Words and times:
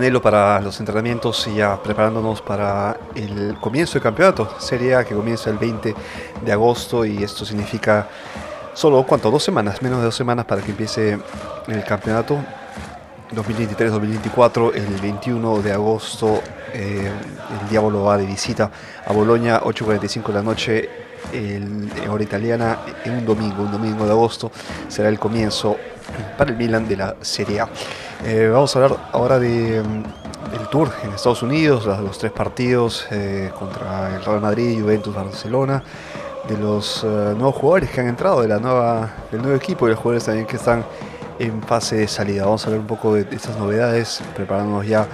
Milan 0.00 0.12
regresa 0.12 0.20
a 0.20 0.20
Milanello 0.20 0.22
para 0.22 0.60
los 0.60 0.78
entrenamientos 0.80 1.46
y 1.46 1.56
ya 1.56 1.82
preparándonos 1.82 2.42
para 2.42 2.96
el 3.14 3.56
comienzo 3.60 3.94
del 3.94 4.02
campeonato. 4.02 4.48
Sería 4.58 5.04
que 5.04 5.14
comienza 5.14 5.50
el 5.50 5.58
20 5.58 5.94
de 6.44 6.52
agosto 6.52 7.04
y 7.04 7.22
esto 7.22 7.44
significa 7.44 8.08
solo, 8.74 9.04
¿cuánto? 9.04 9.30
Dos 9.30 9.42
semanas, 9.42 9.80
menos 9.82 9.98
de 9.98 10.04
dos 10.04 10.14
semanas 10.14 10.44
para 10.44 10.62
que 10.62 10.70
empiece 10.70 11.18
el 11.68 11.84
campeonato 11.84 12.38
2023-2024. 13.34 14.74
El 14.74 15.00
21 15.00 15.62
de 15.62 15.72
agosto 15.72 16.42
eh, 16.72 17.10
el 17.62 17.68
Diablo 17.68 18.04
va 18.04 18.18
de 18.18 18.26
visita 18.26 18.70
a 19.06 19.12
Bolonia, 19.12 19.60
8.45 19.62 20.26
de 20.26 20.32
la 20.32 20.42
noche, 20.42 20.90
en 21.32 21.90
hora 22.08 22.22
italiana, 22.22 22.78
en 23.04 23.18
un 23.18 23.26
domingo, 23.26 23.62
un 23.62 23.72
domingo 23.72 24.04
de 24.04 24.12
agosto, 24.12 24.50
será 24.88 25.08
el 25.08 25.18
comienzo 25.18 25.76
para 26.36 26.50
el 26.50 26.56
Milan 26.56 26.88
de 26.88 26.96
la 26.96 27.16
Serie 27.20 27.60
A. 27.60 27.68
Eh, 28.24 28.48
vamos 28.52 28.74
a 28.74 28.82
hablar 28.82 28.98
ahora 29.12 29.38
mm, 29.38 29.40
del 29.40 30.68
tour 30.70 30.90
en 31.02 31.12
Estados 31.12 31.42
Unidos, 31.42 31.86
los, 31.86 32.18
tres 32.18 32.32
partidos 32.32 33.06
eh, 33.10 33.50
contra 33.58 34.16
el 34.16 34.24
Real 34.24 34.40
Madrid, 34.40 34.80
Juventus, 34.80 35.14
Barcelona, 35.14 35.82
de 36.48 36.56
los 36.56 37.02
nuevos 37.02 37.56
jugadores 37.56 37.90
que 37.90 38.00
han 38.00 38.08
entrado, 38.08 38.40
de 38.40 38.48
la 38.48 38.58
nueva, 38.58 39.10
del 39.32 39.42
nuevo 39.42 39.56
equipo 39.56 39.86
y 39.86 39.90
los 39.90 39.98
jugadores 39.98 40.24
también 40.24 40.46
que 40.46 40.56
están 40.56 40.84
en 41.38 41.62
fase 41.62 41.96
de 41.96 42.08
salida. 42.08 42.44
Vamos 42.44 42.64
a 42.64 42.66
hablar 42.68 42.80
un 42.80 42.86
poco 42.86 43.14
de 43.14 43.26
estas 43.30 43.56
novedades, 43.58 44.22
preparándonos 44.34 44.86
ya 44.86 45.06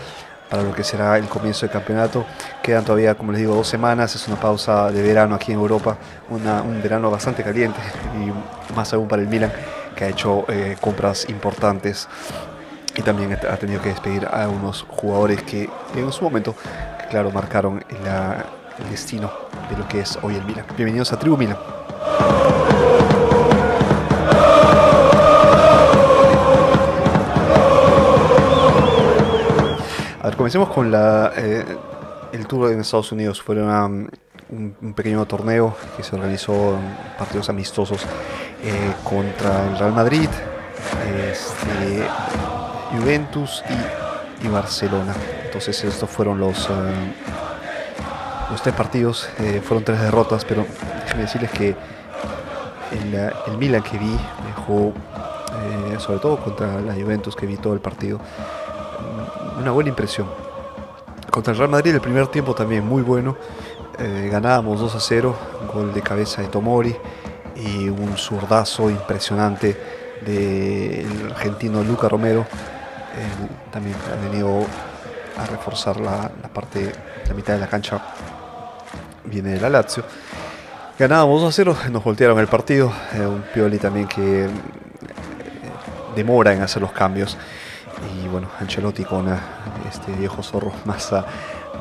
para 0.52 0.64
lo 0.64 0.74
que 0.74 0.84
será 0.84 1.16
el 1.16 1.24
comienzo 1.28 1.64
del 1.64 1.70
campeonato. 1.70 2.26
Quedan 2.62 2.84
todavía, 2.84 3.14
como 3.14 3.32
les 3.32 3.40
digo, 3.40 3.54
dos 3.54 3.66
semanas, 3.66 4.14
es 4.14 4.28
una 4.28 4.38
pausa 4.38 4.90
de 4.90 5.02
verano 5.02 5.34
aquí 5.34 5.52
en 5.52 5.58
Europa, 5.58 5.96
un 6.28 6.82
verano 6.82 7.10
bastante 7.10 7.42
caliente 7.42 7.80
y 8.20 8.74
más 8.74 8.92
aún 8.92 9.08
para 9.08 9.22
el 9.22 9.28
Milan, 9.28 9.50
ha 10.04 10.08
hecho 10.08 10.44
eh, 10.48 10.76
compras 10.80 11.28
importantes 11.28 12.08
y 12.96 13.02
también 13.02 13.32
ha 13.32 13.56
tenido 13.56 13.80
que 13.80 13.90
despedir 13.90 14.26
a 14.30 14.48
unos 14.48 14.84
jugadores 14.88 15.42
que 15.42 15.68
en 15.94 16.12
su 16.12 16.24
momento, 16.24 16.54
claro, 17.10 17.30
marcaron 17.30 17.82
el 17.88 18.90
destino 18.90 19.30
de 19.70 19.76
lo 19.76 19.88
que 19.88 20.00
es 20.00 20.18
hoy 20.22 20.36
el 20.36 20.44
Milan. 20.44 20.66
Bienvenidos 20.76 21.12
a 21.12 21.18
Tribu 21.18 21.36
Milan. 21.36 21.56
A 30.20 30.26
ver, 30.26 30.36
comencemos 30.36 30.68
con 30.68 30.90
la, 30.90 31.32
eh, 31.36 31.64
el 32.32 32.46
tour 32.46 32.70
en 32.70 32.80
Estados 32.80 33.10
Unidos. 33.10 33.42
Fue 33.42 33.56
una, 33.56 33.86
un, 33.86 34.10
un, 34.50 34.94
pequeño 34.94 35.24
torneo 35.26 35.74
que 35.96 36.02
se 36.02 36.14
organizó 36.14 36.74
en 36.74 37.16
partidos 37.18 37.48
amistosos 37.48 38.06
eh, 38.62 38.94
contra 39.02 39.68
el 39.68 39.78
Real 39.78 39.92
Madrid, 39.92 40.28
este, 41.28 42.06
Juventus 42.96 43.62
y, 44.42 44.48
Barcelona. 44.48 45.14
Entonces 45.44 45.84
estos 45.84 46.10
fueron 46.10 46.40
los, 46.40 46.68
uh, 46.68 46.74
los 48.50 48.62
tres 48.62 48.74
partidos. 48.74 49.28
Eh, 49.38 49.60
fueron 49.64 49.84
tres 49.84 50.00
derrotas, 50.00 50.44
pero 50.44 50.66
déjenme 51.04 51.22
decirles 51.22 51.50
que 51.50 51.76
el, 52.90 53.14
el 53.46 53.58
Milan 53.58 53.82
que 53.82 53.98
vi 53.98 54.16
dejó, 54.46 54.92
eh, 55.92 55.96
sobre 55.98 56.18
todo 56.18 56.38
contra 56.38 56.80
la 56.80 56.94
Juventus 56.94 57.36
que 57.36 57.46
vi 57.46 57.56
todo 57.56 57.72
el 57.72 57.80
partido, 57.80 58.20
una 59.60 59.70
buena 59.70 59.90
impresión. 59.90 60.26
Contra 61.30 61.52
el 61.52 61.58
Real 61.58 61.70
Madrid 61.70 61.94
el 61.94 62.00
primer 62.00 62.26
tiempo 62.26 62.54
también 62.54 62.86
muy 62.86 63.02
bueno. 63.02 63.36
Eh, 63.98 64.28
ganábamos 64.30 64.80
2 64.80 64.94
a 64.94 65.00
0, 65.00 65.36
gol 65.72 65.94
de 65.94 66.02
cabeza 66.02 66.42
de 66.42 66.48
Tomori 66.48 66.96
y 67.56 67.88
un 67.88 68.16
zurdazo 68.16 68.90
impresionante 68.90 69.76
del 70.24 71.30
argentino 71.30 71.82
Luca 71.82 72.08
Romero. 72.08 72.40
Eh, 72.42 73.70
también 73.70 73.96
ha 74.10 74.28
venido 74.28 74.66
a 75.36 75.46
reforzar 75.46 76.00
la, 76.00 76.30
la, 76.42 76.48
parte, 76.48 76.92
la 77.26 77.34
mitad 77.34 77.54
de 77.54 77.60
la 77.60 77.66
cancha. 77.66 78.00
Viene 79.24 79.50
de 79.50 79.60
la 79.60 79.68
Lazio. 79.68 80.04
Ganábamos 80.98 81.40
2 81.42 81.48
a 81.48 81.52
0, 81.52 81.76
nos 81.90 82.04
voltearon 82.04 82.38
el 82.38 82.48
partido. 82.48 82.92
Eh, 83.14 83.26
un 83.26 83.42
Pioli 83.54 83.78
también 83.78 84.06
que 84.06 84.48
demora 86.14 86.52
en 86.52 86.62
hacer 86.62 86.82
los 86.82 86.92
cambios 86.92 87.36
y 88.22 88.28
bueno, 88.28 88.48
Ancelotti 88.60 89.04
con 89.04 89.26
este 89.88 90.12
viejo 90.12 90.42
zorro 90.42 90.72
más, 90.84 91.12
uh, 91.12 91.22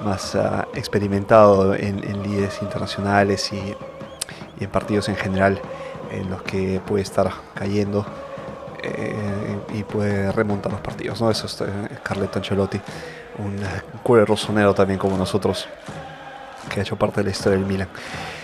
más 0.03 0.35
uh, 0.35 0.63
experimentado 0.75 1.73
en, 1.75 2.03
en 2.03 2.23
líderes 2.23 2.61
internacionales 2.61 3.51
y, 3.53 3.75
y, 4.61 4.63
en 4.63 4.69
partidos 4.69 5.09
en 5.09 5.15
general 5.15 5.59
en 6.11 6.29
los 6.29 6.41
que 6.43 6.79
puede 6.85 7.03
estar 7.03 7.29
cayendo 7.53 8.05
eh, 8.83 9.57
y 9.73 9.83
puede 9.83 10.31
remontar 10.31 10.71
los 10.71 10.81
partidos. 10.81 11.19
¿no? 11.21 11.29
Eso 11.29 11.47
es 11.47 11.61
eh, 11.61 11.65
Carleto 12.03 12.39
Ancelotti, 12.39 12.79
un 13.39 13.57
cuero 14.03 14.25
rosonero 14.25 14.73
también 14.73 14.99
como 14.99 15.17
nosotros, 15.17 15.67
que 16.69 16.79
ha 16.79 16.83
hecho 16.83 16.95
parte 16.95 17.21
de 17.21 17.25
la 17.25 17.31
historia 17.31 17.57
del 17.57 17.67
Milan 17.67 17.89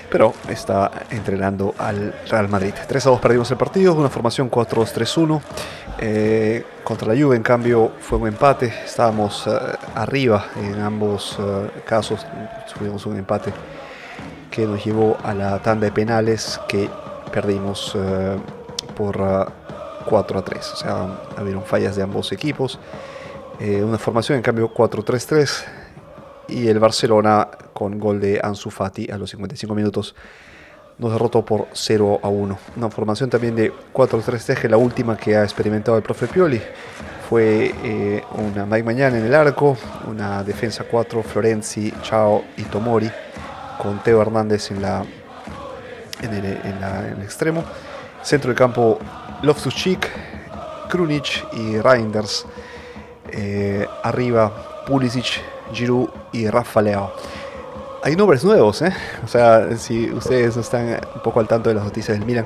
pero 0.09 0.33
está 0.47 0.91
entrenando 1.09 1.75
al 1.78 2.13
Real 2.29 2.47
Madrid. 2.47 2.73
3 2.88 3.05
a 3.05 3.09
2 3.11 3.19
perdimos 3.19 3.51
el 3.51 3.57
partido, 3.57 3.94
una 3.94 4.09
formación 4.09 4.49
4-2-3-1. 4.49 5.41
Eh, 5.99 6.66
contra 6.84 7.13
la 7.13 7.22
Juve, 7.22 7.35
en 7.35 7.44
cambio, 7.44 7.91
fue 7.99 8.17
un 8.17 8.28
empate. 8.28 8.73
Estábamos 8.85 9.45
uh, 9.47 9.57
arriba 9.95 10.45
en 10.55 10.79
ambos 10.79 11.38
uh, 11.39 11.67
casos. 11.85 12.25
Tuvimos 12.73 13.05
un 13.05 13.17
empate 13.17 13.51
que 14.57 14.66
nos 14.66 14.84
llevó 14.84 15.16
a 15.23 15.35
la 15.35 15.62
tanda 15.62 15.85
de 15.85 15.91
penales 15.91 16.59
que 16.68 16.90
perdimos 17.31 17.94
uh, 17.94 18.40
por 18.95 19.16
4 20.09 20.40
a 20.40 20.44
3. 20.44 20.72
O 20.72 20.75
sea, 20.75 21.19
hubieron 21.40 21.63
fallas 21.63 21.95
de 21.95 22.01
ambos 22.01 22.31
equipos. 22.31 22.79
Eh, 23.59 23.84
una 23.84 24.00
formación, 24.00 24.38
en 24.38 24.41
cambio, 24.41 24.73
4-3-3 24.73 25.63
y 26.47 26.69
el 26.69 26.79
Barcelona 26.79 27.47
con 27.72 28.00
gol 28.00 28.19
de 28.19 28.41
Ansu 28.44 28.72
Fati 28.72 29.12
a 29.12 29.19
los 29.19 29.29
55 29.29 29.75
minutos 29.75 30.16
nos 30.97 31.12
derrotó 31.12 31.46
por 31.46 31.67
0 31.73 32.22
a 32.23 32.28
1. 32.28 32.57
Una 32.78 32.90
formación 32.90 33.29
también 33.29 33.56
de 33.56 33.72
4-3-3, 33.94 34.69
la 34.69 34.78
última 34.78 35.16
que 35.17 35.38
ha 35.38 35.44
experimentado 35.44 35.97
el 35.97 36.03
profe 36.03 36.25
Pioli. 36.25 36.59
Fue 37.29 37.75
eh, 37.84 38.23
una 38.34 38.66
Mike 38.66 38.84
Mañana 38.84 39.19
en 39.19 39.25
el 39.25 39.35
arco, 39.35 39.78
una 40.07 40.44
defensa 40.44 40.84
4, 40.90 41.22
Florenzi, 41.22 41.94
Chao 42.01 42.44
y 42.57 42.63
Tomori, 42.63 43.12
con 43.77 43.99
Teo 44.03 44.21
Hernández 44.21 44.71
en, 44.71 44.81
la, 44.81 45.05
en, 46.21 46.33
el, 46.33 46.45
en, 46.45 46.83
el 47.17 47.23
extremo. 47.23 47.63
Centro 48.23 48.49
del 48.49 48.57
campo, 48.57 48.99
Loftus-Cheek, 49.41 50.09
Krunic 50.89 51.53
y 51.53 51.79
Reinders. 51.79 52.45
Eh, 53.29 53.87
arriba, 54.03 54.85
Pulisic, 54.87 55.41
Giroud 55.73 56.09
y 56.31 56.47
Rafa 56.47 56.81
Leao. 56.81 57.13
Hay 58.03 58.16
nombres 58.16 58.43
nuevos, 58.43 58.81
¿eh? 58.81 58.93
O 59.23 59.27
sea, 59.27 59.75
si 59.77 60.09
ustedes 60.11 60.55
están 60.57 60.99
un 61.16 61.21
poco 61.21 61.39
al 61.39 61.47
tanto 61.47 61.69
de 61.69 61.75
las 61.75 61.83
noticias 61.83 62.17
del 62.17 62.25
Milan, 62.25 62.45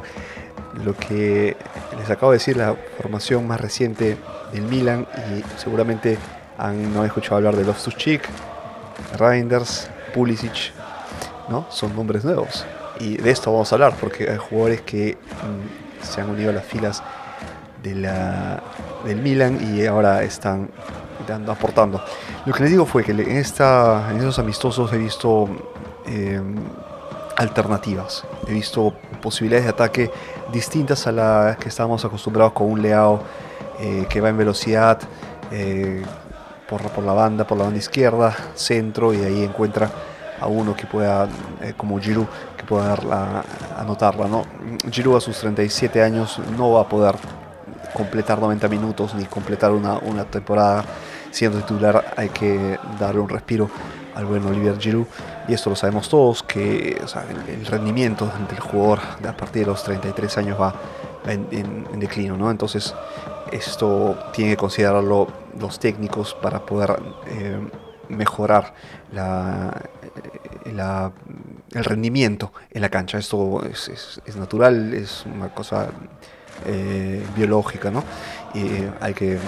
lo 0.83 0.95
que 0.95 1.55
les 1.97 2.09
acabo 2.09 2.31
de 2.31 2.37
decir, 2.37 2.57
la 2.57 2.75
formación 2.97 3.47
más 3.47 3.59
reciente 3.59 4.17
del 4.53 4.63
Milan, 4.63 5.05
y 5.29 5.43
seguramente 5.59 6.17
han, 6.57 6.93
no 6.93 7.01
han 7.01 7.07
escuchado 7.07 7.35
hablar 7.35 7.55
de 7.55 7.65
Loftus-Cheek, 7.65 8.21
Reinders, 9.17 9.89
Pulisic, 10.13 10.73
¿no? 11.51 11.65
Son 11.69 11.95
nombres 11.95 12.23
nuevos. 12.23 12.65
Y 12.99 13.17
de 13.17 13.31
esto 13.31 13.51
vamos 13.51 13.71
a 13.71 13.75
hablar, 13.75 13.93
porque 13.99 14.29
hay 14.29 14.37
jugadores 14.37 14.81
que 14.81 15.17
mmm, 15.17 16.05
se 16.05 16.21
han 16.21 16.29
unido 16.29 16.49
a 16.49 16.53
las 16.53 16.65
filas 16.65 17.03
de 17.83 17.93
del 19.05 19.17
Milan 19.17 19.59
y 19.73 19.85
ahora 19.85 20.21
están 20.23 20.69
dando, 21.27 21.51
aportando. 21.51 22.01
Lo 22.45 22.53
que 22.53 22.63
les 22.63 22.71
digo 22.71 22.85
fue 22.85 23.03
que 23.03 23.11
en, 23.11 23.37
esta, 23.37 24.11
en 24.11 24.17
esos 24.17 24.37
amistosos 24.37 24.93
he 24.93 24.97
visto 24.97 25.49
eh, 26.05 26.39
alternativas, 27.37 28.23
he 28.47 28.53
visto 28.53 28.93
posibilidades 29.21 29.65
de 29.65 29.71
ataque 29.71 30.11
distintas 30.51 31.07
a 31.07 31.11
las 31.11 31.57
que 31.57 31.69
estábamos 31.69 32.05
acostumbrados 32.05 32.53
con 32.53 32.71
un 32.71 32.81
Leao 32.81 33.21
eh, 33.79 34.05
que 34.07 34.21
va 34.21 34.29
en 34.29 34.37
velocidad 34.37 34.99
eh, 35.51 36.03
por, 36.69 36.81
por, 36.91 37.03
la 37.03 37.13
banda, 37.13 37.47
por 37.47 37.57
la 37.57 37.63
banda 37.63 37.79
izquierda, 37.79 38.35
centro 38.53 39.11
y 39.13 39.23
ahí 39.23 39.43
encuentra 39.43 39.89
a 40.41 40.47
uno 40.47 40.75
que 40.75 40.85
pueda, 40.85 41.27
eh, 41.61 41.73
como 41.77 41.99
Giroud, 41.99 42.25
que 42.57 42.63
pueda 42.63 43.43
anotarla. 43.77 44.27
¿no? 44.27 44.43
Giroud 44.89 45.17
a 45.17 45.21
sus 45.21 45.37
37 45.39 46.01
años 46.01 46.39
no 46.57 46.71
va 46.73 46.81
a 46.81 46.89
poder 46.89 47.15
completar 47.93 48.39
90 48.39 48.67
minutos 48.67 49.13
ni 49.15 49.25
completar 49.25 49.71
una, 49.71 49.97
una 49.99 50.25
temporada 50.25 50.83
siendo 51.31 51.59
titular 51.59 52.13
hay 52.17 52.29
que 52.29 52.77
darle 52.99 53.21
un 53.21 53.29
respiro 53.29 53.69
al 54.15 54.25
buen 54.25 54.45
Olivier 54.45 54.77
Giroud 54.77 55.05
y 55.47 55.53
esto 55.53 55.69
lo 55.69 55.75
sabemos 55.75 56.09
todos 56.09 56.43
que 56.43 57.01
el, 57.47 57.65
rendimiento 57.65 58.29
del 58.49 58.59
jugador 58.59 58.99
a 59.27 59.35
partir 59.35 59.63
de 59.63 59.71
los 59.71 59.83
33 59.83 60.37
años 60.37 60.59
va 60.59 60.73
en, 61.25 61.99
declino 61.99 62.35
¿no? 62.37 62.51
entonces 62.51 62.93
esto 63.51 64.17
tiene 64.33 64.51
que 64.51 64.57
considerarlo 64.57 65.27
los 65.59 65.79
técnicos 65.79 66.35
para 66.41 66.59
poder 66.65 67.01
eh, 67.27 67.59
mejorar 68.09 68.73
la, 69.11 69.71
la, 70.73 71.11
el 71.71 71.83
rendimiento 71.83 72.51
en 72.71 72.81
la 72.81 72.89
cancha 72.89 73.17
esto 73.17 73.63
es, 73.65 73.89
es, 73.89 74.21
es 74.25 74.35
natural 74.35 74.93
es 74.93 75.25
una 75.25 75.49
cosa 75.53 75.89
eh, 76.65 77.25
biológica 77.35 77.91
¿no? 77.91 78.03
y 78.53 78.83
hay 78.99 79.13
que 79.13 79.39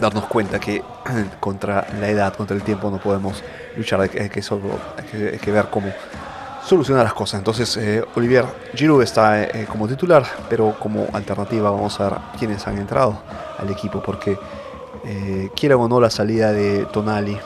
darnos 0.00 0.24
cuenta 0.24 0.58
que 0.58 0.82
contra 1.40 1.86
la 2.00 2.08
edad, 2.08 2.34
contra 2.34 2.56
el 2.56 2.62
tiempo 2.62 2.90
no 2.90 2.98
podemos 2.98 3.42
luchar, 3.76 4.00
hay 4.00 4.28
que, 4.28 4.42
solo, 4.42 4.78
hay 4.96 5.38
que, 5.38 5.52
ver 5.52 5.68
cómo 5.70 5.92
solucionar 6.64 7.04
las 7.04 7.14
cosas. 7.14 7.38
Entonces, 7.38 7.76
eh, 7.76 8.04
Olivier 8.14 8.44
Giroud 8.74 9.02
está 9.02 9.42
eh, 9.42 9.66
como 9.68 9.88
titular, 9.88 10.24
pero 10.48 10.76
como 10.78 11.06
alternativa 11.12 11.70
vamos 11.70 11.98
a 12.00 12.10
ver 12.10 12.18
quiénes 12.38 12.66
han 12.66 12.78
entrado 12.78 13.22
al 13.58 13.70
equipo, 13.70 14.02
porque 14.02 14.38
eh, 15.04 15.50
quiera 15.54 15.76
o 15.76 15.88
no 15.88 16.00
la 16.00 16.10
salida 16.10 16.52
de 16.52 16.86
Tonali 16.86 17.38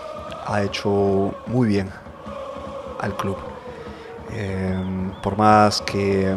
ha 0.46 0.62
hecho 0.62 1.34
muy 1.46 1.68
bien 1.68 1.90
al 3.00 3.16
club. 3.16 3.36
por 5.22 5.36
más 5.36 5.82
que 5.82 6.34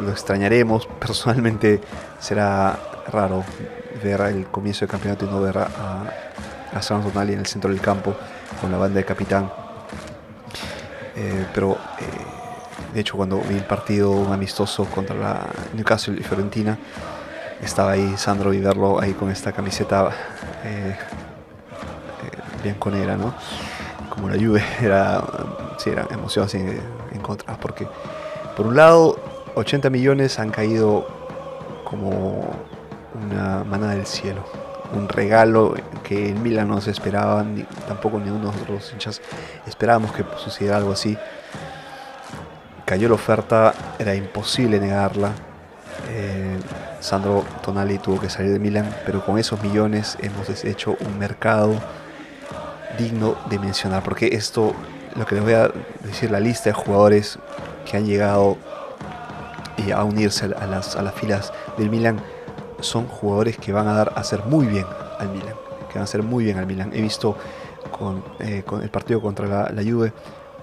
lo 0.00 0.10
extrañaremos, 0.10 0.86
personalmente 1.00 1.80
será 2.20 2.78
raro 3.12 3.44
ver 4.02 4.20
el 4.22 4.46
comienzo 4.46 4.80
del 4.80 4.90
campeonato 4.90 5.24
y 5.24 5.28
no 5.28 5.40
ver 5.40 5.58
a, 5.58 5.68
a 6.74 6.82
San 6.82 7.02
Tonali 7.02 7.34
en 7.34 7.40
el 7.40 7.46
centro 7.46 7.70
del 7.70 7.80
campo 7.80 8.14
con 8.60 8.70
la 8.70 8.78
banda 8.78 8.98
de 8.98 9.04
capitán. 9.04 9.50
Eh, 11.14 11.46
pero 11.54 11.72
eh, 11.72 12.94
de 12.94 13.00
hecho 13.00 13.16
cuando 13.16 13.38
vi 13.40 13.56
el 13.56 13.64
partido 13.64 14.32
amistoso 14.32 14.86
contra 14.86 15.14
la 15.14 15.46
Newcastle 15.74 16.18
y 16.18 16.22
Fiorentina, 16.22 16.78
estaba 17.60 17.92
ahí 17.92 18.14
Sandro 18.16 18.52
y 18.52 18.60
verlo 18.60 19.00
ahí 19.00 19.12
con 19.12 19.30
esta 19.30 19.52
camiseta 19.52 20.10
eh, 20.64 20.96
bien 22.62 22.76
conera, 22.76 23.16
¿no? 23.16 23.34
Como 24.08 24.28
la 24.28 24.36
lluvia, 24.36 24.64
era, 24.80 25.22
sí, 25.78 25.90
era 25.90 26.06
emoción 26.10 26.44
así 26.46 26.58
en 26.58 27.20
contra, 27.20 27.56
porque 27.58 27.86
por 28.56 28.66
un 28.66 28.76
lado 28.76 29.18
80 29.54 29.90
millones 29.90 30.38
han 30.38 30.50
caído 30.50 31.06
como 31.84 32.48
una 33.14 33.64
manada 33.64 33.94
del 33.94 34.06
cielo. 34.06 34.44
Un 34.94 35.08
regalo 35.08 35.74
que 36.02 36.30
en 36.30 36.42
Milan 36.42 36.68
no 36.68 36.80
se 36.80 36.90
esperaba, 36.90 37.42
ni, 37.42 37.62
tampoco 37.88 38.18
ni 38.18 38.26
de 38.26 38.72
los 38.72 38.92
hinchas 38.92 39.20
esperábamos 39.66 40.12
que 40.12 40.24
sucediera 40.36 40.76
algo 40.76 40.92
así. 40.92 41.16
Cayó 42.84 43.08
la 43.08 43.14
oferta, 43.14 43.74
era 43.98 44.14
imposible 44.14 44.78
negarla. 44.78 45.32
Eh, 46.10 46.58
Sandro 47.00 47.44
Tonali 47.62 47.98
tuvo 47.98 48.20
que 48.20 48.28
salir 48.28 48.52
de 48.52 48.58
Milan, 48.58 48.94
pero 49.06 49.24
con 49.24 49.38
esos 49.38 49.62
millones 49.62 50.16
hemos 50.20 50.64
hecho 50.64 50.96
un 51.00 51.18
mercado 51.18 51.74
digno 52.98 53.36
de 53.48 53.58
mencionar, 53.58 54.02
porque 54.02 54.28
esto, 54.32 54.74
lo 55.16 55.26
que 55.26 55.34
les 55.34 55.44
voy 55.44 55.54
a 55.54 55.70
decir, 56.04 56.30
la 56.30 56.40
lista 56.40 56.70
de 56.70 56.74
jugadores 56.74 57.38
que 57.88 57.96
han 57.96 58.06
llegado 58.06 58.56
a 59.94 60.04
unirse 60.04 60.46
a 60.46 60.66
las, 60.66 60.96
a 60.96 61.02
las 61.02 61.14
filas 61.14 61.52
del 61.76 61.90
Milan 61.90 62.20
son 62.80 63.06
jugadores 63.06 63.56
que 63.56 63.72
van 63.72 63.88
a 63.88 63.94
dar 63.94 64.12
a 64.14 64.20
hacer 64.20 64.44
muy 64.44 64.66
bien 64.66 64.86
al 65.18 65.30
Milan, 65.30 65.54
que 65.88 65.94
van 65.94 66.02
a 66.02 66.04
hacer 66.04 66.22
muy 66.22 66.44
bien 66.44 66.58
al 66.58 66.66
Milan. 66.66 66.90
He 66.92 67.00
visto 67.00 67.36
con, 67.90 68.22
eh, 68.40 68.64
el 68.82 68.90
partido 68.90 69.20
contra 69.20 69.70
la, 69.70 69.82
Juve 69.82 70.12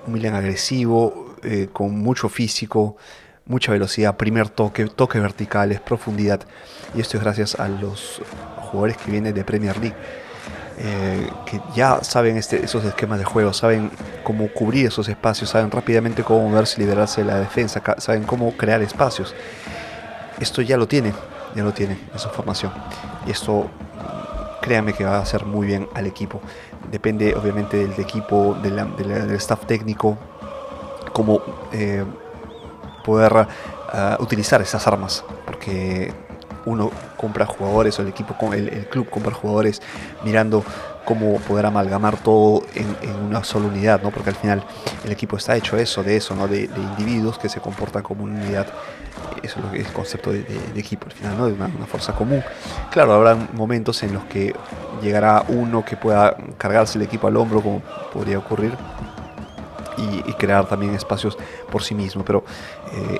un 0.06 0.14
Milan 0.14 0.36
agresivo, 0.36 1.36
eh, 1.44 1.70
con 1.72 1.98
mucho 1.98 2.30
físico, 2.30 2.98
mucha 3.46 3.72
velocidad, 3.72 4.18
primer 4.18 4.50
toque, 4.50 4.86
toques 4.86 5.22
verticales, 5.22 5.80
profundidad. 5.80 6.42
Y 6.96 7.02
esto 7.02 7.18
es 7.18 7.24
gracias 7.24 7.60
a 7.60 7.68
los 7.68 8.22
jugadores 8.72 8.98
que 8.98 9.12
vienen 9.12 9.34
de 9.34 9.44
Premier 9.44 9.78
League. 9.78 9.96
Eh, 10.82 11.30
que 11.46 11.60
ya 11.76 12.02
saben 12.04 12.38
este, 12.38 12.64
esos 12.64 12.86
esquemas 12.86 13.20
de 13.20 13.26
juego, 13.26 13.52
saben 13.52 13.92
cómo 14.24 14.48
cubrir 14.48 14.88
esos 14.88 15.10
espacios, 15.10 15.50
saben 15.50 15.70
rápidamente 15.70 16.24
cómo 16.24 16.48
moverse 16.48 16.76
y 16.78 16.86
liberarse 16.86 17.22
de 17.22 17.28
la 17.28 17.40
defensa, 17.40 17.82
saben 17.98 18.24
cómo 18.24 18.56
crear 18.56 18.82
espacios. 18.82 19.36
Esto 20.40 20.62
ya 20.62 20.78
lo 20.78 20.88
tiene 20.88 21.14
ya 21.56 21.64
lo 21.64 21.74
tiene 21.74 21.98
en 22.12 22.20
su 22.20 22.30
formación. 22.30 22.72
Y 23.26 23.32
esto, 23.32 23.70
créanme 24.62 24.94
que 24.94 25.04
va 25.04 25.18
a 25.18 25.22
hacer 25.22 25.46
muy 25.46 25.68
bien 25.68 25.88
al 25.94 26.06
equipo. 26.06 26.42
Depende 26.92 27.36
obviamente 27.36 27.78
del 27.78 28.00
equipo, 28.00 28.56
del 28.62 29.32
staff 29.32 29.66
técnico, 29.66 30.18
cómo 31.14 31.42
eh, 31.72 32.04
poder 33.04 33.48
ah, 33.92 34.18
utilizar 34.20 34.62
esas 34.62 34.86
armas. 34.88 35.24
Porque 35.46 36.14
uno 36.66 36.92
compra 37.18 37.46
jugadores 37.46 37.98
o 38.00 38.02
el 38.02 38.10
equipo, 38.10 38.36
el, 38.54 38.70
el 38.70 38.88
club 38.88 39.10
compra 39.10 39.34
jugadores 39.34 39.82
mirando 40.24 40.64
cómo 41.06 41.38
poder 41.40 41.66
amalgamar 41.66 42.18
todo 42.18 42.64
en, 42.76 42.96
una 43.28 43.44
sola 43.44 43.68
unidad, 43.68 44.02
¿no? 44.02 44.12
Porque 44.12 44.30
al 44.30 44.36
final 44.36 44.64
el 45.04 45.12
equipo 45.12 45.38
está 45.38 45.56
hecho 45.56 45.78
eso, 45.78 46.04
de 46.04 46.18
eso, 46.18 46.36
¿no? 46.36 46.48
De, 46.48 46.68
de 46.68 46.82
individuos 46.82 47.38
que 47.40 47.50
se 47.50 47.60
comportan 47.60 48.04
como 48.04 48.24
una 48.24 48.40
unidad 48.40 48.68
eso 49.44 49.60
es 49.60 49.66
lo 49.66 49.72
que 49.72 49.80
es 49.80 49.88
el 49.88 49.94
concepto 49.94 50.32
de, 50.32 50.46
equipo 50.76 51.06
al 51.06 51.12
final, 51.12 51.38
¿no? 51.38 51.48
de 51.48 51.54
una, 51.54 51.68
fuerza 51.88 52.14
común. 52.14 52.44
Claro, 52.92 53.14
habrá 53.14 53.36
momentos 53.54 54.02
en 54.04 54.14
los 54.14 54.24
que 54.26 54.54
llegará 55.02 55.44
uno 55.48 55.84
que 55.84 55.98
pueda 55.98 56.36
cargarse 56.58 56.98
el 56.98 57.04
equipo 57.04 57.28
al 57.28 57.38
hombro, 57.38 57.62
como 57.62 57.82
podría 58.14 58.38
ocurrir, 58.38 58.74
y, 59.98 60.34
crear 60.34 60.66
también 60.68 60.96
espacios 60.96 61.38
por 61.70 61.84
sí 61.84 61.94
mismo, 61.94 62.24
pero 62.24 62.46
eh, 62.94 63.20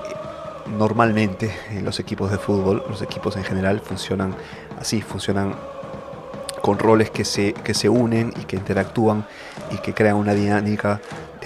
normalmente 0.78 1.54
en 1.72 1.86
los 1.86 2.00
equipos 2.00 2.32
de 2.32 2.38
fútbol, 2.38 2.84
los 2.90 3.02
equipos 3.02 3.36
en 3.38 3.44
general 3.44 3.80
funcionan 3.80 4.36
así, 4.80 5.02
funcionan 5.02 5.56
con 6.62 6.78
roles 6.78 7.10
que 7.10 7.26
se, 7.26 7.54
que 7.54 7.74
se 7.74 7.90
unen 7.90 8.34
y 8.40 8.46
que 8.46 8.56
interactúan 8.56 9.26
y 9.72 9.78
que 9.78 9.94
crean 9.94 10.16
una 10.16 10.34
dinámica 10.34 11.00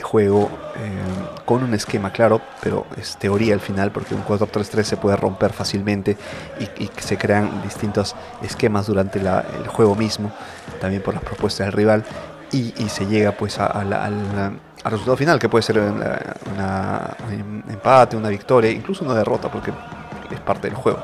juego 0.03 0.51
eh, 0.75 0.91
con 1.43 1.63
un 1.63 1.73
esquema 1.73 2.11
claro, 2.11 2.39
pero 2.61 2.85
es 2.97 3.17
teoría 3.17 3.55
al 3.55 3.59
final, 3.59 3.91
porque 3.91 4.13
un 4.13 4.23
4-3-3 4.23 4.83
se 4.83 4.97
puede 4.97 5.17
romper 5.17 5.53
fácilmente 5.53 6.17
y, 6.59 6.89
se 7.01 7.17
crean 7.17 7.63
distintos 7.63 8.15
esquemas 8.43 8.85
durante 8.85 9.19
el 9.19 9.67
juego 9.67 9.95
mismo, 9.95 10.31
también 10.79 11.01
por 11.01 11.15
las 11.15 11.23
propuestas 11.23 11.65
del 11.65 11.73
rival, 11.73 12.03
y, 12.51 12.71
se 12.89 13.07
llega 13.07 13.31
pues 13.31 13.57
al 14.83 14.91
resultado 14.91 15.17
final, 15.17 15.39
que 15.39 15.49
puede 15.49 15.63
ser 15.63 15.79
un 15.79 17.63
empate, 17.69 18.17
una 18.17 18.29
victoria, 18.29 18.71
incluso 18.71 19.05
una 19.05 19.15
derrota, 19.15 19.49
porque 19.51 19.71
es 20.31 20.39
parte 20.41 20.67
del 20.67 20.75
juego. 20.75 21.01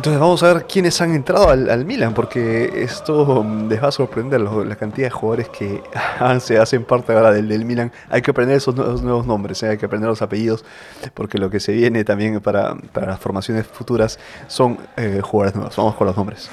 Entonces 0.00 0.18
vamos 0.18 0.42
a 0.42 0.54
ver 0.54 0.64
quiénes 0.64 0.98
han 1.02 1.14
entrado 1.14 1.50
al, 1.50 1.84
Milan, 1.84 2.14
porque 2.14 2.82
esto 2.82 3.44
les 3.68 3.82
va 3.82 3.88
a 3.88 3.92
sorprender 3.92 4.40
la 4.40 4.74
cantidad 4.76 5.08
de 5.08 5.10
jugadores 5.10 5.50
que 5.50 5.82
se 6.40 6.58
hacen 6.58 6.84
parte 6.84 7.12
ahora 7.12 7.30
del, 7.30 7.48
del 7.48 7.66
Milan. 7.66 7.92
Hay 8.08 8.22
que 8.22 8.30
aprender 8.30 8.56
esos 8.56 8.74
nuevos, 8.74 9.26
nombres, 9.26 9.62
¿eh? 9.62 9.68
hay 9.68 9.76
que 9.76 9.84
aprender 9.84 10.08
los 10.08 10.22
apellidos, 10.22 10.64
porque 11.12 11.36
lo 11.36 11.50
que 11.50 11.60
se 11.60 11.72
viene 11.72 12.02
también 12.04 12.40
para, 12.40 12.76
las 12.94 13.20
formaciones 13.20 13.66
futuras 13.66 14.18
son 14.46 14.78
eh, 14.96 15.20
jugadores 15.22 15.54
nuevos. 15.54 15.76
Vamos 15.76 15.94
con 15.96 16.06
los 16.06 16.16
nombres. 16.16 16.48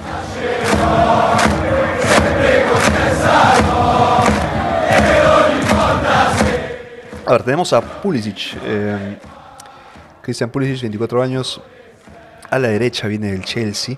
A 7.28 7.34
ver, 7.34 7.44
tenemos 7.44 7.74
a 7.74 7.82
Pulisic. 7.82 8.56
Eh, 8.64 9.18
Christian 10.22 10.50
Pulisic, 10.50 10.84
24 10.84 11.22
años, 11.22 11.62
a 12.50 12.58
la 12.58 12.70
derecha 12.70 13.10
viene 13.10 13.34
el 13.34 13.44
Chelsea. 13.44 13.98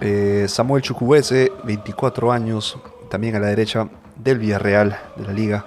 Eh, 0.00 0.46
Samuel 0.48 0.82
Chukwueze, 0.82 1.52
24 1.64 2.32
años, 2.32 2.78
también 3.10 3.36
a 3.36 3.40
la 3.40 3.48
derecha 3.48 3.90
del 4.16 4.38
Villarreal 4.38 4.98
de 5.16 5.26
la 5.26 5.32
liga. 5.34 5.66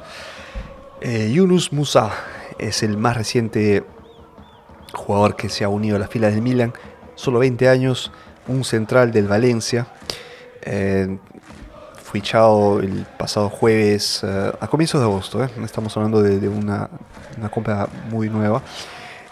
Eh, 0.99 1.31
Yunus 1.31 1.71
Musa 1.73 2.09
es 2.57 2.81
el 2.81 2.97
más 2.97 3.15
reciente 3.15 3.83
jugador 4.93 5.35
que 5.35 5.47
se 5.47 5.63
ha 5.63 5.69
unido 5.69 5.97
a 5.97 5.99
la 5.99 6.07
fila 6.07 6.31
del 6.31 6.41
Milan, 6.41 6.73
solo 7.13 7.37
20 7.37 7.69
años, 7.69 8.11
un 8.47 8.63
central 8.63 9.11
del 9.11 9.27
Valencia. 9.27 9.89
Eh, 10.63 11.19
fue 12.11 12.19
echado 12.19 12.81
el 12.81 13.05
pasado 13.17 13.47
jueves, 13.47 14.21
a 14.25 14.67
comienzos 14.67 14.99
de 14.99 15.07
agosto, 15.07 15.41
estamos 15.63 15.95
hablando 15.95 16.21
de, 16.21 16.49
una, 16.49 16.89
una 17.37 17.49
compra 17.49 17.87
muy 18.09 18.29
nueva. 18.29 18.61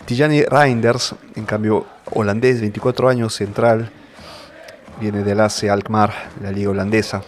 Tijani 0.05 0.43
Reinders, 0.43 1.13
en 1.36 1.43
cambio, 1.43 1.86
holandés, 2.12 2.62
24 2.62 3.09
años, 3.09 3.36
central, 3.36 3.91
viene 4.98 5.24
del 5.24 5.41
AC 5.41 5.65
Alkmaar, 5.65 6.13
la 6.41 6.53
liga 6.53 6.69
holandesa. 6.69 7.21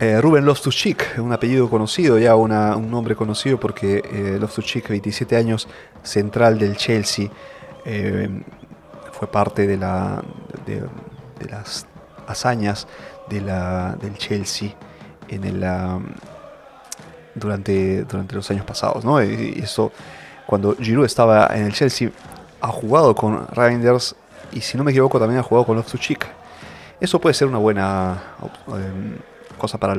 Eh, 0.00 0.20
Ruben 0.20 0.44
Loftus-Cheek, 0.46 1.18
un 1.18 1.32
apellido 1.32 1.70
conocido, 1.70 2.18
ya 2.18 2.34
un 2.34 2.90
nombre 2.90 3.14
conocido 3.14 3.60
porque 3.60 4.02
eh, 4.04 4.36
Loftus-Cheek, 4.40 4.88
27 4.88 5.36
años, 5.36 5.68
central 6.02 6.58
del 6.58 6.76
Chelsea, 6.76 7.30
eh, 7.84 8.28
fue 9.12 9.28
parte 9.28 9.64
de, 9.68 9.76
la, 9.76 10.24
de, 10.66 10.82
las 11.48 11.86
hazañas 12.26 12.88
del 13.40 14.16
Chelsea 14.18 14.70
en 15.28 15.44
el, 15.44 15.64
durante, 17.34 18.04
durante 18.04 18.34
los 18.34 18.50
años 18.50 18.64
pasados. 18.64 19.04
¿no? 19.04 19.18
Eso 19.20 19.92
cuando 20.46 20.76
Giroud 20.76 21.06
estaba 21.06 21.48
en 21.54 21.64
el 21.64 21.72
Chelsea, 21.72 22.10
ha 22.60 22.68
jugado 22.68 23.14
con 23.14 23.46
Reinders 23.48 24.14
y 24.52 24.60
si 24.60 24.76
no 24.76 24.84
me 24.84 24.90
equivoco 24.90 25.18
también 25.18 25.40
ha 25.40 25.42
jugado 25.42 25.64
con 25.66 25.76
Loftus-Cheek. 25.76 26.26
Eso 27.00 27.20
puede 27.20 27.34
ser 27.34 27.48
una 27.48 27.58
buena 27.58 28.22
em, 28.68 29.16
cosa 29.58 29.78
para 29.78 29.94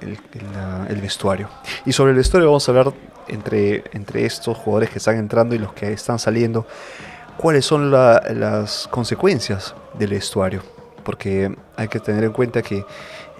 el, 0.00 1.00
vestuario. 1.00 1.48
Y 1.84 1.92
sobre 1.92 2.12
el 2.12 2.16
vestuario 2.16 2.48
vamos 2.48 2.68
a 2.68 2.72
hablar 2.72 2.92
entre, 3.28 3.84
entre 3.92 4.24
estos 4.24 4.56
jugadores 4.56 4.90
que 4.90 4.98
están 4.98 5.16
entrando 5.16 5.54
y 5.54 5.58
los 5.58 5.72
que 5.72 5.92
están 5.92 6.18
saliendo, 6.18 6.66
cuáles 7.36 7.66
son 7.66 7.90
las 7.90 8.88
consecuencias 8.90 9.74
del 9.98 10.10
vestuario. 10.10 10.75
Porque 11.06 11.56
hay 11.76 11.86
que 11.86 12.00
tener 12.00 12.24
en 12.24 12.32
cuenta 12.32 12.62
que 12.62 12.84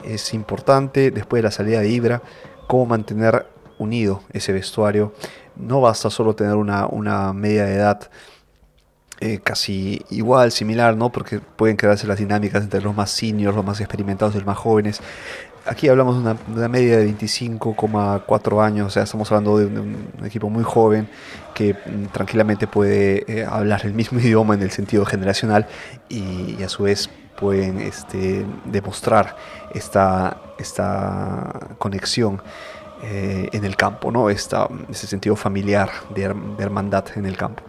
es 0.04 0.32
importante 0.32 1.11
después 1.11 1.42
de 1.42 1.49
la 1.49 1.50
salida 1.50 1.80
de 1.80 1.88
Ibra 1.88 2.23
cómo 2.68 2.87
mantener 2.87 3.46
unido 3.78 4.23
ese 4.32 4.52
vestuario. 4.52 5.12
No 5.56 5.80
basta 5.80 6.08
solo 6.08 6.35
tener 6.37 6.54
una, 6.54 6.87
una 6.87 7.32
media 7.32 7.64
de 7.64 7.75
edad 7.75 8.08
eh, 9.18 9.40
casi 9.42 10.04
igual, 10.11 10.52
similar, 10.52 10.96
¿no? 10.96 11.11
Porque 11.11 11.40
pueden 11.40 11.76
crearse 11.76 12.06
las 12.06 12.18
dinámicas 12.18 12.62
entre 12.62 12.82
los 12.82 12.94
más 12.94 13.11
seniors, 13.11 13.56
los 13.56 13.64
más 13.64 13.80
experimentados 13.80 14.35
y 14.35 14.38
los 14.38 14.46
más 14.46 14.58
jóvenes. 14.58 15.00
Aquí 15.64 15.88
hablamos 15.88 16.23
de 16.23 16.37
una, 16.52 16.68
media 16.68 16.99
de 16.99 17.08
25,4 17.08 18.64
años, 18.64 18.87
o 18.87 18.90
sea, 18.90 19.02
estamos 19.02 19.32
hablando 19.32 19.58
de 19.58 19.66
un, 19.66 20.06
equipo 20.25 20.49
muy 20.49 20.62
joven 20.62 21.08
que 21.54 21.75
mm, 21.75 22.12
tranquilamente 22.12 22.68
puede 22.68 23.25
eh, 23.26 23.44
hablar 23.44 23.87
el 23.87 23.94
mismo 23.94 24.20
idioma 24.20 24.54
en 24.54 24.62
el 24.62 24.70
sentido 24.70 25.04
generacional 25.04 25.66
y, 26.08 26.62
a 26.62 26.68
su 26.68 26.85
vez 26.85 27.11
pueden 27.37 27.81
este, 27.81 28.47
demostrar 28.64 29.37
esta, 29.73 30.38
esta 30.59 31.52
conexión 31.78 32.40
eh, 33.02 33.49
en 33.52 33.64
el 33.64 33.76
campo, 33.76 34.11
¿no? 34.11 34.31
Esta, 34.31 34.69
ese 34.90 35.07
sentido 35.07 35.37
familiar 35.37 35.90
de, 36.14 36.23
hermandad 36.59 37.05
en 37.14 37.26
el 37.26 37.37
campo. 37.37 37.62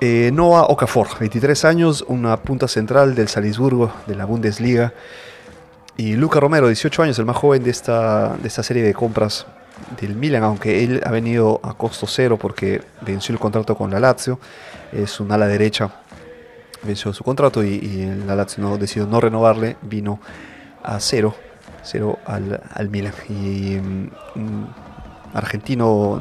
Eh, 0.00 0.30
Noah 0.32 0.62
Okafor, 0.62 1.18
23 1.18 1.64
años, 1.66 2.04
una 2.08 2.38
punta 2.38 2.66
central 2.66 3.14
del 3.14 3.28
Salisburgo 3.28 3.92
de 4.06 4.14
la 4.14 4.24
Bundesliga. 4.24 4.94
Y 5.98 6.14
Luca 6.14 6.40
Romero, 6.40 6.66
18 6.68 7.02
años, 7.02 7.18
el 7.18 7.26
más 7.26 7.36
joven 7.36 7.62
de 7.62 7.70
esta, 7.70 8.36
de 8.36 8.48
esta 8.48 8.62
serie 8.62 8.82
de 8.82 8.94
compras 8.94 9.46
del 10.00 10.14
Milan, 10.14 10.44
aunque 10.44 10.82
él 10.82 11.02
ha 11.04 11.10
venido 11.10 11.60
a 11.62 11.74
costo 11.74 12.06
cero 12.06 12.38
porque 12.38 12.80
venció 13.02 13.34
el 13.34 13.38
contrato 13.38 13.76
con 13.76 13.90
la 13.90 14.00
Lazio. 14.00 14.38
Es 14.92 15.20
un 15.20 15.30
ala 15.30 15.46
derecha, 15.46 15.90
venció 16.82 17.12
su 17.12 17.24
contrato 17.24 17.62
y, 17.62 18.06
la 18.26 18.34
Lazio 18.34 18.78
decidió 18.78 19.06
no 19.06 19.20
renovarle, 19.20 19.76
vino 19.82 20.20
a 20.82 21.00
cero, 21.00 21.34
cero 21.82 22.18
al, 22.26 22.60
al 22.72 22.88
Milan. 22.88 23.14
Y 23.28 23.76
un 23.76 24.12
mm, 24.34 25.36
argentino 25.36 26.20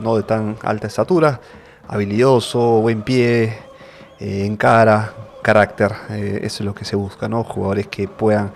no 0.00 0.16
de 0.16 0.22
tan 0.22 0.56
alta 0.62 0.86
estatura, 0.86 1.40
habilidoso, 1.86 2.80
buen 2.80 3.02
pie, 3.02 3.44
eh, 4.20 4.44
en 4.44 4.56
cara, 4.56 5.12
carácter, 5.42 5.92
eh, 6.10 6.40
eso 6.42 6.62
es 6.62 6.66
lo 6.66 6.74
que 6.74 6.84
se 6.84 6.96
busca, 6.96 7.28
¿no? 7.28 7.44
Jugadores 7.44 7.86
que 7.86 8.08
puedan 8.08 8.52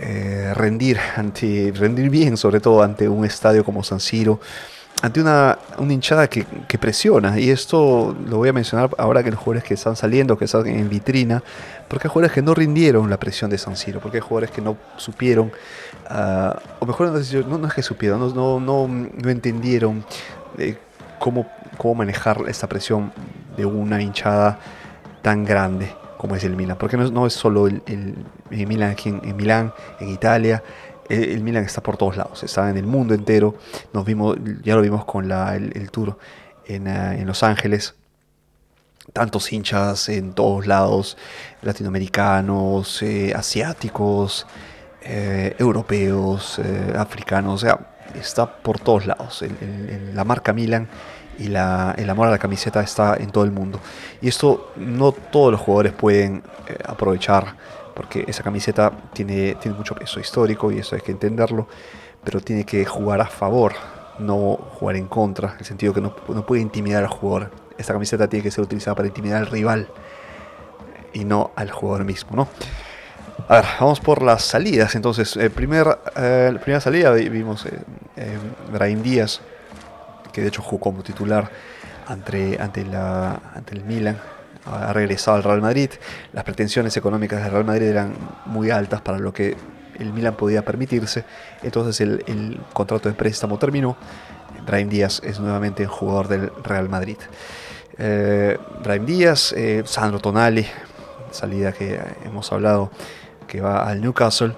eh, 0.00 0.52
rendir, 0.54 0.98
ante, 1.16 1.72
rendir 1.74 2.10
bien, 2.10 2.36
sobre 2.36 2.60
todo 2.60 2.82
ante 2.82 3.08
un 3.08 3.24
estadio 3.24 3.64
como 3.64 3.84
San 3.84 4.00
Siro, 4.00 4.40
ante 5.02 5.20
una, 5.20 5.58
una 5.78 5.92
hinchada 5.92 6.28
que, 6.28 6.46
presiona. 6.78 7.38
Y 7.38 7.50
esto 7.50 8.16
lo 8.26 8.38
voy 8.38 8.48
a 8.48 8.52
mencionar 8.52 8.90
ahora 8.98 9.22
que 9.22 9.30
los 9.30 9.38
jugadores 9.38 9.64
que 9.64 9.74
están 9.74 9.96
saliendo, 9.96 10.38
que 10.38 10.46
están 10.46 10.66
en 10.66 10.88
vitrina, 10.88 11.42
porque 11.88 12.06
hay 12.06 12.10
jugadores 12.10 12.32
que 12.32 12.40
no 12.40 12.54
rindieron 12.54 13.10
la 13.10 13.18
presión 13.18 13.50
de 13.50 13.58
San 13.58 13.76
Siro, 13.76 14.00
porque 14.00 14.18
hay 14.18 14.22
jugadores 14.22 14.50
que 14.52 14.62
no 14.62 14.76
supieron, 14.96 15.52
ah, 16.08 16.56
o 16.78 16.86
mejor 16.86 17.08
no, 17.08 17.58
no, 17.58 17.66
es 17.66 17.74
que 17.74 17.82
supieron, 17.82 18.20
no, 18.20 18.60
no, 18.60 18.88
no 18.88 19.28
entendieron 19.28 20.04
eh, 20.58 20.76
cómo, 21.18 21.46
cómo 21.76 21.96
manejar 21.96 22.44
esta 22.48 22.68
presión 22.68 23.12
de 23.56 23.66
una 23.66 24.00
hinchada 24.00 24.58
tan 25.20 25.44
grande 25.44 25.92
como 26.22 26.36
es 26.36 26.44
el 26.44 26.54
Milan, 26.54 26.76
porque 26.78 26.96
no 26.96 27.10
no 27.10 27.26
es 27.26 27.32
solo 27.32 27.66
el, 27.66 27.82
el, 27.86 28.14
Milan 28.68 28.92
aquí 28.92 29.08
en, 29.08 29.36
Milán, 29.36 29.72
en 29.98 30.08
Italia, 30.08 30.62
el, 31.12 31.42
Milan 31.42 31.64
está 31.64 31.82
por 31.82 31.96
todos 31.96 32.16
lados, 32.16 32.42
está 32.42 32.70
en 32.70 32.76
el 32.76 32.86
mundo 32.86 33.14
entero, 33.14 33.54
nos 33.92 34.04
vimos, 34.04 34.36
ya 34.62 34.74
lo 34.74 34.82
vimos 34.82 35.04
con 35.04 35.28
la, 35.28 35.54
el, 35.56 35.90
tour 35.90 36.18
en, 36.66 36.86
eh, 36.86 37.20
en 37.20 37.26
Los 37.26 37.42
Ángeles, 37.42 37.94
tantos 39.12 39.52
hinchas 39.52 40.08
en 40.08 40.32
todos 40.32 40.66
lados, 40.66 41.16
latinoamericanos, 41.62 43.02
eh, 43.02 43.32
asiáticos, 43.34 44.46
eh, 45.02 45.54
europeos, 45.58 46.60
africanos, 46.96 47.54
o 47.62 47.66
sea, 47.66 47.78
está 48.14 48.46
por 48.46 48.78
todos 48.78 49.06
lados. 49.06 49.44
la 50.14 50.24
marca 50.24 50.52
Milan 50.52 50.88
y 51.38 51.48
la, 51.48 51.94
el 51.96 52.08
amor 52.10 52.28
a 52.28 52.30
la 52.30 52.38
camiseta 52.38 52.82
está 52.82 53.16
en 53.16 53.30
todo 53.30 53.44
el 53.44 53.50
mundo. 53.50 53.80
Y 54.20 54.28
esto 54.28 54.72
no 54.76 55.12
todos 55.12 55.52
los 55.52 55.60
jugadores 55.60 55.92
pueden 55.92 56.42
eh, 56.68 56.76
aprovechar 56.84 57.56
porque 57.94 58.24
esa 58.26 58.42
camiseta 58.42 58.90
tiene, 59.12 59.56
tiene 59.56 59.76
mucho 59.76 59.94
peso 59.94 60.20
histórico 60.20 60.70
y 60.72 60.78
eso 60.78 60.94
hay 60.94 61.02
que 61.02 61.12
entenderlo, 61.12 61.68
pero 62.24 62.40
tiene 62.40 62.64
que 62.64 62.84
jugar 62.84 63.20
a 63.20 63.26
favor, 63.26 63.72
no 64.18 64.56
jugar 64.78 64.96
en 64.96 65.06
contra, 65.06 65.52
en 65.52 65.58
el 65.58 65.64
sentido 65.64 65.92
que 65.92 66.00
no, 66.00 66.14
no 66.28 66.46
puede 66.46 66.62
intimidar 66.62 67.02
al 67.02 67.10
jugador. 67.10 67.50
Esta 67.78 67.92
camiseta 67.92 68.28
tiene 68.28 68.42
que 68.42 68.50
ser 68.50 68.64
utilizada 68.64 68.94
para 68.94 69.08
intimidar 69.08 69.38
al 69.38 69.46
rival 69.46 69.88
y 71.12 71.24
no 71.24 71.50
al 71.56 71.70
jugador 71.70 72.04
mismo, 72.04 72.36
¿no? 72.36 72.48
A 73.48 73.56
ver, 73.56 73.64
vamos 73.80 74.00
por 74.00 74.22
las 74.22 74.42
salidas. 74.44 74.94
Entonces, 74.94 75.36
el 75.36 75.50
primer, 75.50 75.98
eh, 76.16 76.50
la 76.52 76.60
primera 76.60 76.80
salida 76.80 77.12
vimos 77.12 77.66
eh, 77.66 77.78
eh, 78.16 78.96
Díaz 79.02 79.40
que 80.32 80.40
de 80.40 80.48
hecho 80.48 80.62
jugó 80.62 80.80
como 80.80 81.02
titular 81.02 81.50
ante, 82.06 82.60
ante, 82.60 82.84
la, 82.84 83.40
ante 83.54 83.74
el 83.74 83.84
Milan, 83.84 84.18
ha 84.66 84.92
regresado 84.92 85.36
al 85.36 85.42
Real 85.42 85.60
Madrid. 85.60 85.90
Las 86.32 86.44
pretensiones 86.44 86.96
económicas 86.96 87.42
del 87.42 87.52
Real 87.52 87.64
Madrid 87.64 87.86
eran 87.86 88.14
muy 88.46 88.70
altas 88.70 89.00
para 89.00 89.18
lo 89.18 89.32
que 89.32 89.56
el 89.98 90.12
Milan 90.12 90.34
podía 90.34 90.64
permitirse, 90.64 91.24
entonces 91.62 92.00
el, 92.00 92.60
contrato 92.72 93.08
de 93.08 93.14
préstamo 93.14 93.58
terminó. 93.58 93.96
Brahim 94.66 94.88
Díaz 94.88 95.20
es 95.24 95.40
nuevamente 95.40 95.82
el 95.82 95.88
jugador 95.88 96.28
del 96.28 96.50
Real 96.62 96.88
Madrid. 96.88 97.16
Eh, 97.98 98.56
Díaz, 99.04 99.52
eh, 99.56 99.82
Sandro 99.84 100.20
Tonali, 100.20 100.66
salida 101.30 101.72
que 101.72 102.00
hemos 102.24 102.50
hablado, 102.52 102.90
que 103.46 103.60
va 103.60 103.88
al 103.88 104.00
Newcastle. 104.00 104.54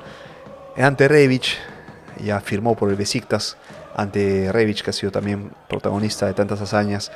Ante 0.76 1.08
Rebic, 1.08 1.56
ya 2.22 2.40
firmó 2.40 2.76
por 2.76 2.90
el 2.90 2.96
Besiktas 2.96 3.56
ante 3.94 4.50
Rebic, 4.52 4.82
que 4.82 4.90
ha 4.90 4.92
sido 4.92 5.12
también 5.12 5.52
protagonista 5.68 6.26
de 6.26 6.34
tantas 6.34 6.60
hazañas, 6.60 7.12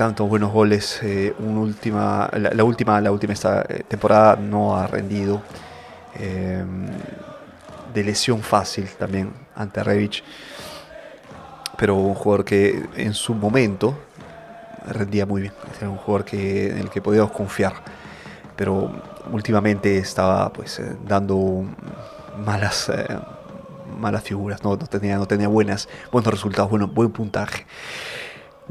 tantos 0.00 0.26
buenos 0.30 0.50
goles. 0.50 0.98
Eh, 1.02 1.34
última, 1.38 2.30
la, 2.32 2.64
última, 2.64 3.02
la 3.02 3.12
última 3.12 3.34
esta 3.34 3.66
eh, 3.68 3.84
temporada 3.86 4.34
no 4.34 4.74
ha 4.74 4.86
rendido. 4.86 5.42
Eh, 6.18 6.64
de 7.92 8.02
lesión 8.02 8.40
fácil 8.40 8.88
también 8.98 9.30
ante 9.54 9.84
Rebic. 9.84 10.24
Pero 11.76 11.96
un 11.96 12.14
jugador 12.14 12.46
que 12.46 12.82
en 12.96 13.12
su 13.12 13.34
momento 13.34 13.94
rendía 14.86 15.26
muy 15.26 15.42
bien. 15.42 15.52
Era 15.78 15.90
un 15.90 15.98
jugador 15.98 16.24
que, 16.24 16.70
en 16.70 16.78
el 16.78 16.88
que 16.88 17.02
podíamos 17.02 17.32
confiar. 17.32 17.74
Pero 18.56 18.90
últimamente 19.30 19.98
estaba 19.98 20.50
pues 20.50 20.80
dando 21.06 21.62
malas 22.42 22.90
malas 23.98 24.22
figuras, 24.22 24.62
no, 24.64 24.78
tenía, 24.78 25.16
no 25.16 25.26
tenía 25.26 25.48
buenas, 25.48 25.88
buenos 26.10 26.32
resultados, 26.32 26.70
bueno, 26.70 26.86
buen 26.86 27.10
puntaje. 27.10 27.66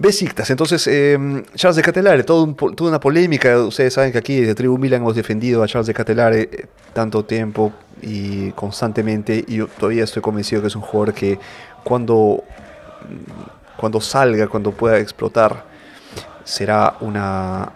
Besiktas, 0.01 0.49
entonces 0.49 0.87
em, 0.87 1.43
Charles 1.55 1.75
de 1.75 1.81
Catelare, 1.81 2.23
todo 2.23 2.53
toda 2.53 2.89
una 2.89 3.01
polémica, 3.01 3.59
ustedes 3.59 3.93
saben 3.93 4.13
que 4.13 4.17
aquí 4.17 4.39
desde 4.39 4.55
Tribu 4.55 4.77
Milan 4.77 5.01
hemos 5.01 5.13
defendido 5.13 5.61
a 5.61 5.67
Charles 5.67 5.87
de 5.87 5.93
Catelare 5.93 6.41
eh, 6.43 6.65
tanto 6.93 7.25
tiempo 7.25 7.73
y 8.01 8.51
constantemente 8.51 9.43
y 9.45 9.55
yo 9.57 9.67
todavía 9.67 10.05
estoy 10.05 10.21
convencido 10.21 10.61
que 10.61 10.69
es 10.69 10.75
un 10.77 10.83
jugador 10.83 11.13
que 11.13 11.37
cuando, 11.83 12.45
cuando 13.75 13.99
salga, 13.99 14.47
cuando 14.47 14.71
pueda 14.71 14.97
explotar, 14.99 15.65
será 16.45 16.95
una, 17.01 17.69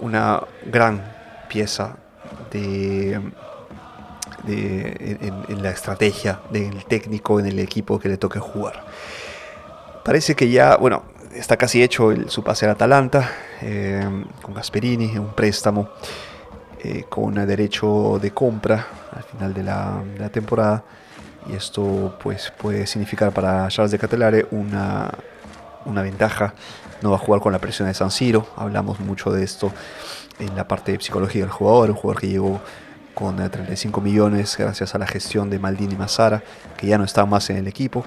una 0.00 0.42
gran 0.66 1.04
pieza 1.48 1.94
de, 2.50 3.12
en, 4.48 5.62
la 5.62 5.70
estrategia 5.70 6.40
del 6.50 6.84
técnico, 6.86 7.38
en 7.38 7.46
el 7.46 7.60
equipo 7.60 8.00
que 8.00 8.08
le 8.08 8.16
toque 8.16 8.40
jugar. 8.40 8.84
Parece 10.04 10.34
que 10.34 10.50
ya, 10.50 10.76
bueno, 10.76 11.11
está 11.34 11.56
casi 11.56 11.82
hecho 11.82 12.12
su 12.28 12.42
pase 12.42 12.66
al 12.66 12.72
Atalanta, 12.72 13.30
eh, 13.60 14.06
con 14.40 14.54
Gasperini, 14.54 15.16
un 15.18 15.32
préstamo 15.34 15.88
eh, 16.82 17.04
con 17.08 17.34
derecho 17.34 18.18
de 18.20 18.32
compra 18.32 18.86
al 19.12 19.22
final 19.24 19.54
de 19.54 19.62
la, 19.62 20.28
temporada. 20.30 20.84
Y 21.48 21.54
esto 21.54 22.16
pues, 22.22 22.52
puede 22.56 22.86
significar 22.86 23.32
para 23.32 23.66
Charles 23.68 23.90
de 23.90 23.98
Catelare 23.98 24.46
una, 24.50 25.10
una 25.84 26.02
ventaja. 26.02 26.54
No 27.02 27.10
va 27.10 27.16
a 27.16 27.18
jugar 27.18 27.40
con 27.40 27.52
la 27.52 27.58
presión 27.58 27.88
de 27.88 27.94
San 27.94 28.10
Siro. 28.10 28.46
Hablamos 28.56 29.00
mucho 29.00 29.32
de 29.32 29.42
esto 29.42 29.72
en 30.38 30.54
la 30.54 30.68
parte 30.68 30.92
de 30.92 31.00
psicología 31.00 31.42
del 31.42 31.50
jugador. 31.50 31.90
Un 31.90 31.96
jugador 31.96 32.20
que 32.20 32.28
llegó 32.28 32.60
con 33.14 33.36
35 33.36 34.00
eh, 34.00 34.04
millones 34.04 34.56
gracias 34.56 34.94
a 34.94 34.98
la 34.98 35.06
gestión 35.06 35.50
de 35.50 35.58
Maldini 35.58 35.96
Massara, 35.96 36.42
que 36.76 36.86
ya 36.86 36.96
no 36.96 37.04
están 37.04 37.28
más 37.28 37.50
en 37.50 37.56
el 37.56 37.66
equipo 37.66 38.04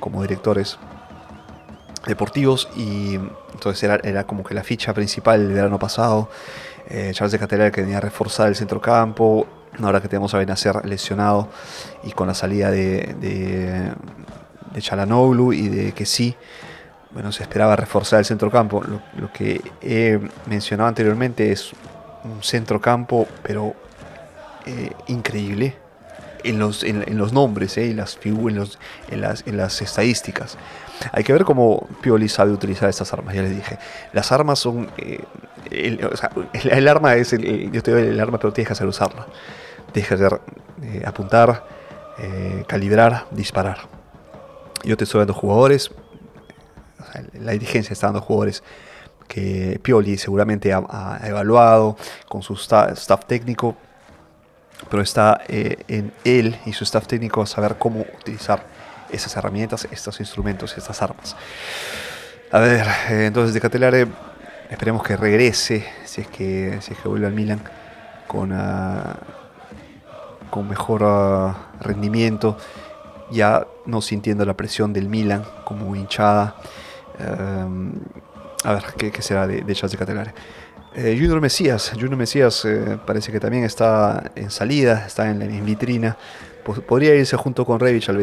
como 0.00 0.22
directores 0.22 0.78
deportivos 2.06 2.68
y 2.76 3.14
entonces 3.52 3.82
era, 3.82 4.00
era, 4.02 4.24
como 4.24 4.42
que 4.44 4.54
la 4.54 4.62
ficha 4.62 4.94
principal 4.94 5.46
del 5.46 5.54
verano 5.54 5.78
pasado. 5.78 6.28
Eh, 6.88 7.12
Charles 7.14 7.32
de 7.32 7.38
Catedral 7.38 7.70
que 7.70 7.82
venía 7.82 7.98
a 7.98 8.00
reforzar 8.00 8.48
el 8.48 8.56
centrocampo, 8.56 9.46
ahora 9.80 10.00
que 10.00 10.08
tenemos 10.08 10.34
a 10.34 10.38
Benacer 10.38 10.84
lesionado 10.84 11.48
y 12.02 12.12
con 12.12 12.26
la 12.26 12.34
salida 12.34 12.70
de, 12.70 13.14
de, 13.20 13.92
de 14.72 14.80
Chalanoglu 14.82 15.52
y 15.52 15.68
de 15.68 15.92
que 15.92 16.06
sí, 16.06 16.34
bueno, 17.12 17.32
se 17.32 17.42
esperaba 17.42 17.76
reforzar 17.76 18.20
el 18.20 18.24
centrocampo. 18.24 18.82
Lo, 18.82 19.00
lo 19.16 19.32
que 19.32 19.60
he 19.82 20.20
mencionado 20.46 20.88
anteriormente 20.88 21.52
es 21.52 21.72
un 22.24 22.42
centrocampo, 22.42 23.26
pero 23.42 23.74
eh, 24.66 24.92
increíble 25.06 25.76
en 26.44 26.58
los, 26.58 26.84
en, 26.84 27.18
los 27.18 27.32
nombres, 27.32 27.76
eh, 27.78 27.90
en, 27.90 27.96
las 27.96 28.18
en, 28.24 28.58
en, 29.10 29.20
las, 29.20 29.46
en 29.46 29.56
las 29.56 29.82
estadísticas. 29.82 30.56
Hay 31.12 31.24
que 31.24 31.32
ver 31.32 31.44
cómo 31.44 31.86
Pioli 32.02 32.28
sabe 32.28 32.52
utilizar 32.52 32.88
estas 32.88 33.12
armas, 33.12 33.34
ya 33.34 33.42
les 33.42 33.56
dije. 33.56 33.78
Las 34.12 34.32
armas 34.32 34.58
son... 34.58 34.90
Eh, 34.98 35.24
el, 35.70 36.88
arma 36.88 37.14
es 37.14 37.30
yo 37.30 37.82
te 37.82 37.90
doy 37.90 38.02
el 38.02 38.20
arma, 38.20 38.38
pero 38.38 38.52
tienes 38.52 38.68
que 38.68 38.72
hacer 38.72 38.86
usarla. 38.86 39.26
Tienes 39.92 40.08
que 40.08 40.38
eh, 40.82 41.02
apuntar, 41.06 41.64
calibrar, 42.66 43.26
disparar. 43.30 43.78
Yo 44.82 44.96
te 44.96 45.04
estoy 45.04 45.20
dando 45.20 45.34
jugadores, 45.34 45.90
la 47.34 47.52
dirigencia 47.52 47.92
está 47.92 48.08
dando 48.08 48.20
jugadores 48.20 48.62
que 49.30 49.78
Pioli 49.80 50.18
seguramente 50.18 50.72
ha, 50.72 51.20
evaluado 51.22 51.96
con 52.28 52.42
su 52.42 52.54
staff, 52.54 53.24
técnico, 53.26 53.76
pero 54.88 55.02
está 55.02 55.40
eh, 55.48 55.76
en 55.88 56.12
él 56.24 56.56
y 56.66 56.72
su 56.72 56.84
staff 56.84 57.06
técnico 57.06 57.44
saber 57.46 57.76
cómo 57.78 58.06
utilizar 58.18 58.64
esas 59.10 59.36
herramientas, 59.36 59.88
estos 59.90 60.20
instrumentos, 60.20 60.76
estas 60.76 61.02
armas. 61.02 61.36
A 62.52 62.58
ver, 62.58 62.86
eh, 63.10 63.26
entonces 63.26 63.54
de 63.54 63.60
Catelare 63.60 64.06
esperemos 64.70 65.02
que 65.02 65.16
regrese, 65.16 65.84
si 66.04 66.20
es 66.22 66.28
que, 66.28 66.78
si 66.80 66.92
es 66.92 66.98
que 66.98 67.08
vuelve 67.08 67.26
al 67.26 67.32
Milan 67.32 67.60
con, 68.26 68.52
uh, 68.52 69.14
con 70.48 70.68
mejor 70.68 71.02
uh, 71.02 71.52
rendimiento, 71.80 72.56
ya 73.30 73.66
no 73.86 74.00
sintiendo 74.00 74.44
la 74.44 74.54
presión 74.54 74.92
del 74.92 75.08
Milan 75.08 75.44
como 75.64 75.94
hinchada. 75.96 76.56
Um, 77.18 77.92
a 78.62 78.74
ver, 78.74 78.84
¿qué, 78.96 79.22
será 79.22 79.46
de, 79.46 79.62
de 79.62 79.74
Charles 79.74 79.92
de 79.92 79.98
Catelare? 79.98 80.34
Eh, 80.94 81.16
Junior 81.16 81.40
Mesías, 81.40 81.92
Junior 81.94 82.16
Mesías 82.16 82.64
eh, 82.64 82.98
parece 83.06 83.30
que 83.30 83.38
también 83.38 83.62
está 83.62 84.32
en 84.34 84.50
salida, 84.50 85.04
está 85.06 85.30
en, 85.30 85.40
en 85.40 85.64
vitrina. 85.64 86.16
Podría 86.86 87.14
irse 87.14 87.36
junto 87.36 87.64
con 87.64 87.80
Revich 87.80 88.08
al 88.10 88.22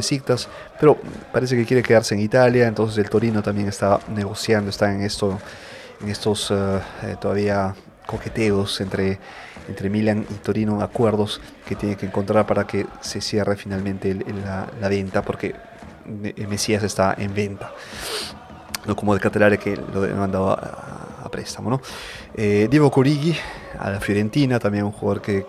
pero 0.80 0.98
parece 1.34 1.56
que 1.56 1.66
quiere 1.66 1.82
quedarse 1.82 2.14
en 2.14 2.22
Italia. 2.22 2.68
Entonces 2.68 2.98
el 2.98 3.10
Torino 3.10 3.42
también 3.42 3.68
está 3.68 4.00
negociando, 4.14 4.70
está 4.70 4.94
en, 4.94 5.02
en 5.02 6.10
estos 6.10 6.52
eh, 6.52 7.16
todavía 7.20 7.74
coqueteos 8.06 8.80
entre, 8.82 9.18
entre 9.68 9.90
Milan 9.90 10.26
y 10.30 10.34
Torino, 10.36 10.82
acuerdos 10.82 11.42
que 11.68 11.76
tiene 11.76 11.96
que 11.96 12.06
encontrar 12.06 12.46
para 12.46 12.68
que 12.68 12.86
se 13.02 13.22
cierre 13.22 13.56
finalmente 13.56 14.14
la, 14.14 14.68
la 14.80 14.90
venta, 14.90 15.24
porque 15.24 15.56
Mesías 16.48 16.84
está 16.84 17.16
en 17.18 17.34
venta 17.34 17.72
no 18.88 18.96
como 18.96 19.14
de 19.14 19.20
Catelare 19.20 19.58
que 19.58 19.76
lo 19.76 20.04
han 20.04 20.18
mandado 20.18 20.52
a, 20.52 21.17
préstamo. 21.30 21.70
¿no? 21.70 21.82
Eh, 22.36 22.68
Diego 22.70 22.92
Corighi 22.92 23.36
a 23.80 23.90
la 23.90 24.00
Fiorentina, 24.00 24.60
también 24.60 24.86
un 24.86 24.92
jugador 24.92 25.22
que, 25.22 25.46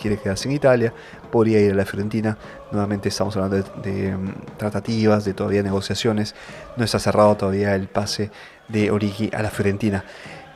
quiere 0.00 0.18
quedarse 0.18 0.48
en 0.48 0.54
Italia, 0.54 0.92
podría 1.30 1.60
ir 1.60 1.72
a 1.72 1.74
la 1.74 1.84
Fiorentina. 1.84 2.36
Nuevamente 2.70 3.08
estamos 3.08 3.36
hablando 3.36 3.56
de, 3.82 4.16
mm, 4.16 4.56
tratativas, 4.56 5.24
de 5.24 5.34
todavía 5.34 5.62
negociaciones. 5.62 6.34
No 6.76 6.84
está 6.84 6.98
cerrado 6.98 7.36
todavía 7.36 7.74
el 7.74 7.88
pase 7.88 8.30
de 8.68 8.90
Origi 8.90 9.30
a 9.34 9.42
la 9.42 9.50
Fiorentina. 9.50 10.04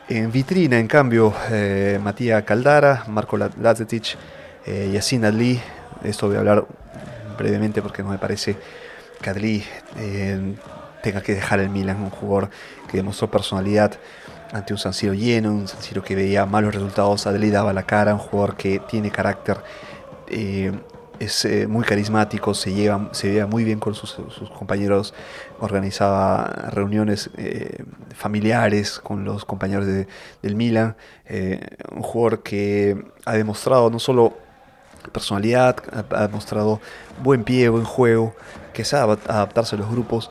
En 0.08 0.30
vitrina, 0.30 0.78
en 0.78 0.88
cambio, 0.88 1.32
eh, 1.50 1.98
Matías 2.02 2.42
Caldara, 2.44 3.04
Marco 3.08 3.36
Lazetic, 3.36 4.16
eh, 4.66 4.90
Yacine 4.92 5.28
Adli. 5.28 5.60
Esto 6.04 6.26
voy 6.26 6.36
a 6.36 6.40
hablar 6.40 6.66
brevemente 7.38 7.82
porque 7.82 8.02
no 8.02 8.10
me 8.10 8.18
parece 8.18 8.56
que 9.20 9.30
Adli 9.30 9.64
eh, 9.98 10.54
tenga 11.02 11.20
que 11.20 11.34
dejar 11.34 11.60
el 11.60 11.70
Milan, 11.70 12.00
un 12.00 12.10
jugador 12.10 12.50
que 12.90 12.98
demostró 12.98 13.30
personalidad 13.30 13.92
ante 14.52 14.72
un 14.72 14.78
San 14.78 14.92
lleno, 14.92 15.50
un 15.50 15.66
San 15.66 15.80
que 16.02 16.14
veía 16.14 16.46
malos 16.46 16.74
resultados, 16.74 17.26
Adeli 17.26 17.50
daba 17.50 17.72
la 17.72 17.84
cara, 17.84 18.14
un 18.14 18.20
jugador 18.20 18.56
que 18.56 18.78
tiene 18.80 19.10
carácter, 19.10 19.58
eh, 20.28 20.72
es 21.18 21.44
eh, 21.44 21.66
muy 21.66 21.84
carismático, 21.84 22.52
se 22.52 22.72
lleva, 22.72 23.08
se 23.12 23.44
muy 23.46 23.64
bien 23.64 23.78
con 23.78 23.94
sus, 23.94 24.14
compañeros, 24.58 25.14
organizaba 25.60 26.44
reuniones 26.70 27.30
eh, 27.36 27.84
familiares 28.14 28.98
con 28.98 29.24
los 29.24 29.44
compañeros 29.44 29.86
del 29.86 30.56
Milan, 30.56 30.96
un 31.92 32.02
jugador 32.02 32.42
que 32.42 33.04
ha 33.24 33.34
demostrado 33.34 33.88
no 33.88 33.98
solo 33.98 34.36
personalidad, 35.12 35.76
ha 36.10 36.26
demostrado 36.26 36.80
buen 37.22 37.44
pie, 37.44 37.68
buen 37.68 37.84
juego, 37.84 38.34
que 38.72 38.84
sabe 38.84 39.18
adaptarse 39.28 39.76
a 39.76 39.78
los 39.78 39.90
grupos, 39.90 40.30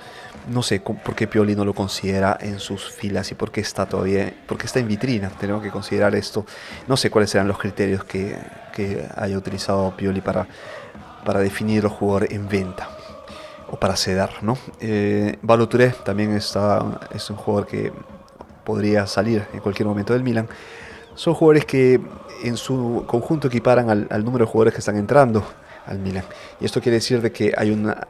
no 0.50 0.64
sé 0.64 0.80
por 0.80 1.16
qué 1.16 1.28
Pioli 1.28 1.56
no 1.56 1.66
lo 1.66 1.74
considera 1.74 2.38
en 2.40 2.60
sus 2.60 2.90
filas 2.90 3.32
y 3.32 3.36
por 3.36 3.52
qué 3.52 3.62
está 3.62 3.86
todavía, 3.86 4.34
porque 4.48 4.66
está 4.66 4.80
en 4.80 4.88
vitrina. 4.88 5.30
Tenemos 5.30 5.62
que 5.62 5.70
considerar 5.70 6.16
esto. 6.16 6.46
No 6.88 6.98
sé 6.98 7.10
cuáles 7.10 7.30
serán 7.30 7.48
los 7.48 7.58
criterios 7.58 8.04
que, 8.04 8.38
haya 9.16 9.38
utilizado 9.38 9.96
Pioli 9.96 10.22
para, 10.22 10.48
para 11.24 11.40
definir 11.40 11.84
los 11.84 11.92
jugadores 11.92 12.32
en 12.32 12.48
venta 12.50 12.90
o 13.70 13.78
para 13.78 13.96
ceder, 13.96 14.30
¿no? 14.42 14.58
Eh, 14.80 15.38
también 16.04 16.32
está, 16.32 17.00
es 17.14 17.30
un 17.30 17.38
jugador 17.38 17.68
que 17.68 17.94
podría 18.64 19.08
salir 19.08 19.46
en 19.54 19.60
cualquier 19.60 19.88
momento 19.88 20.14
del 20.14 20.24
Milan. 20.24 20.48
Son 21.16 21.34
jugadores 21.34 21.66
que 21.66 22.02
en 22.44 22.58
su 22.58 23.04
conjunto 23.08 23.48
equiparan 23.48 23.90
al, 23.90 24.26
número 24.26 24.46
de 24.46 24.52
jugadores 24.52 24.74
que 24.74 24.80
están 24.80 24.98
entrando 24.98 25.44
al 25.86 26.00
Milan. 26.00 26.24
Y 26.60 26.66
esto 26.66 26.82
quiere 26.82 26.96
decir 26.96 27.22
de 27.22 27.32
que 27.32 27.54
hay, 27.56 27.72
una, 27.72 28.08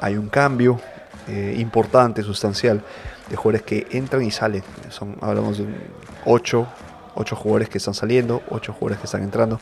hay 0.00 0.16
un 0.16 0.28
cambio, 0.28 0.80
eh, 1.28 1.56
importante, 1.58 2.22
sustancial, 2.22 2.82
de 3.28 3.36
jugadores 3.36 3.62
que 3.62 3.86
entran 3.92 4.22
y 4.22 4.30
salen. 4.30 4.62
Son, 4.88 5.16
hablamos 5.20 5.58
de 5.58 5.66
8, 6.24 6.66
8 7.14 7.36
jugadores 7.36 7.68
que 7.68 7.78
están 7.78 7.94
saliendo, 7.94 8.42
8 8.50 8.72
jugadores 8.72 8.98
que 8.98 9.06
están 9.06 9.22
entrando. 9.22 9.60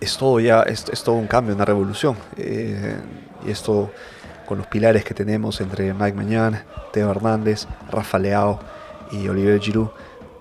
Es 0.00 0.16
todo 0.18 0.40
ya, 0.40 0.62
es, 0.62 0.84
todo 1.02 1.14
un 1.14 1.26
cambio, 1.26 1.54
una 1.54 1.64
revolución. 1.64 2.16
Eh, 2.36 2.96
y 3.46 3.50
esto 3.50 3.90
con 4.46 4.58
los 4.58 4.66
pilares 4.66 5.04
que 5.04 5.14
tenemos 5.14 5.60
entre 5.60 5.92
Mike 5.92 6.16
Mañán, 6.16 6.62
Teo 6.92 7.10
Hernández, 7.10 7.66
Rafa 7.90 8.18
Leao 8.18 8.60
y 9.10 9.28
Oliver 9.28 9.58
Giroud 9.60 9.88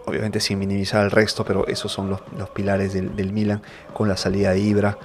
obviamente 0.06 0.39
sin 0.39 0.60
minimizar 0.60 1.04
el 1.04 1.12
resto, 1.12 1.43
pero 1.43 1.67
esos 1.67 1.91
son 1.91 2.10
los, 2.10 2.21
los 2.38 2.50
pilares 2.50 2.93
del, 2.93 3.15
del, 3.15 3.34
Milan, 3.34 3.62
con 3.93 4.08
la 4.08 4.17
salida 4.17 4.52
de 4.52 4.60
Ibra, 4.60 4.98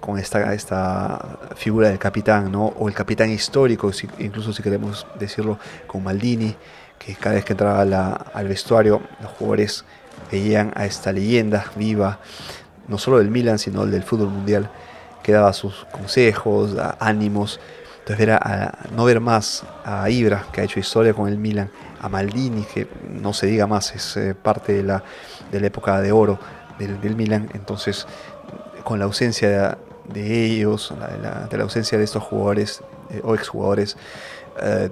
con 0.00 0.18
esta, 0.18 0.54
esta 0.54 1.38
figura 1.56 1.88
del 1.88 1.98
capitán, 1.98 2.50
¿no? 2.52 2.66
o 2.66 2.88
el 2.88 2.94
capitán 2.94 3.30
histórico, 3.30 3.90
incluso 4.18 4.52
si 4.52 4.62
queremos 4.62 5.06
decirlo, 5.18 5.58
con 5.86 6.02
Maldini, 6.02 6.54
que 6.98 7.14
cada 7.14 7.34
vez 7.36 7.44
que 7.44 7.52
entraba 7.52 7.82
al 8.32 8.48
vestuario 8.48 9.02
los 9.20 9.30
jugadores 9.32 9.84
veían 10.30 10.72
a 10.74 10.86
esta 10.86 11.12
leyenda 11.12 11.66
viva, 11.76 12.18
no 12.88 12.98
solo 12.98 13.18
del 13.18 13.30
Milan, 13.30 13.58
sino 13.58 13.86
del 13.86 14.02
fútbol 14.02 14.28
mundial, 14.28 14.70
que 15.22 15.32
daba 15.32 15.52
sus 15.52 15.86
consejos, 15.90 16.76
ánimos. 17.00 17.60
Entonces 18.00 18.22
era 18.22 18.78
no 18.94 19.04
ver 19.04 19.20
más 19.20 19.64
a 19.84 20.08
Ibra, 20.08 20.46
que 20.52 20.60
ha 20.60 20.64
hecho 20.64 20.78
historia 20.78 21.12
con 21.12 21.28
el 21.28 21.38
Milan, 21.38 21.70
a 22.00 22.08
Maldini, 22.08 22.62
que 22.62 22.86
no 23.10 23.32
se 23.32 23.46
diga 23.46 23.66
más, 23.66 23.94
es 23.94 24.16
eh, 24.16 24.34
parte 24.34 24.72
de 24.72 24.82
la, 24.84 25.02
de 25.50 25.60
la 25.60 25.66
época 25.66 26.00
de 26.00 26.12
oro 26.12 26.38
del, 26.78 27.00
del 27.00 27.16
Milan. 27.16 27.50
Entonces 27.54 28.06
con 28.86 29.00
la 29.00 29.06
ausencia 29.06 29.78
de, 30.04 30.44
ellos, 30.44 30.94
de 31.50 31.56
la, 31.58 31.64
ausencia 31.64 31.98
de 31.98 32.04
estos 32.04 32.22
jugadores 32.22 32.84
eh, 33.10 33.20
o 33.24 33.34
exjugadores, 33.34 33.96
eh, 34.62 34.90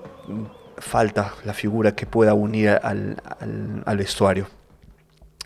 falta 0.78 1.32
la 1.44 1.54
figura 1.54 1.94
que 1.94 2.04
pueda 2.04 2.34
unir 2.34 2.70
al, 2.70 3.16
vestuario. 3.96 4.48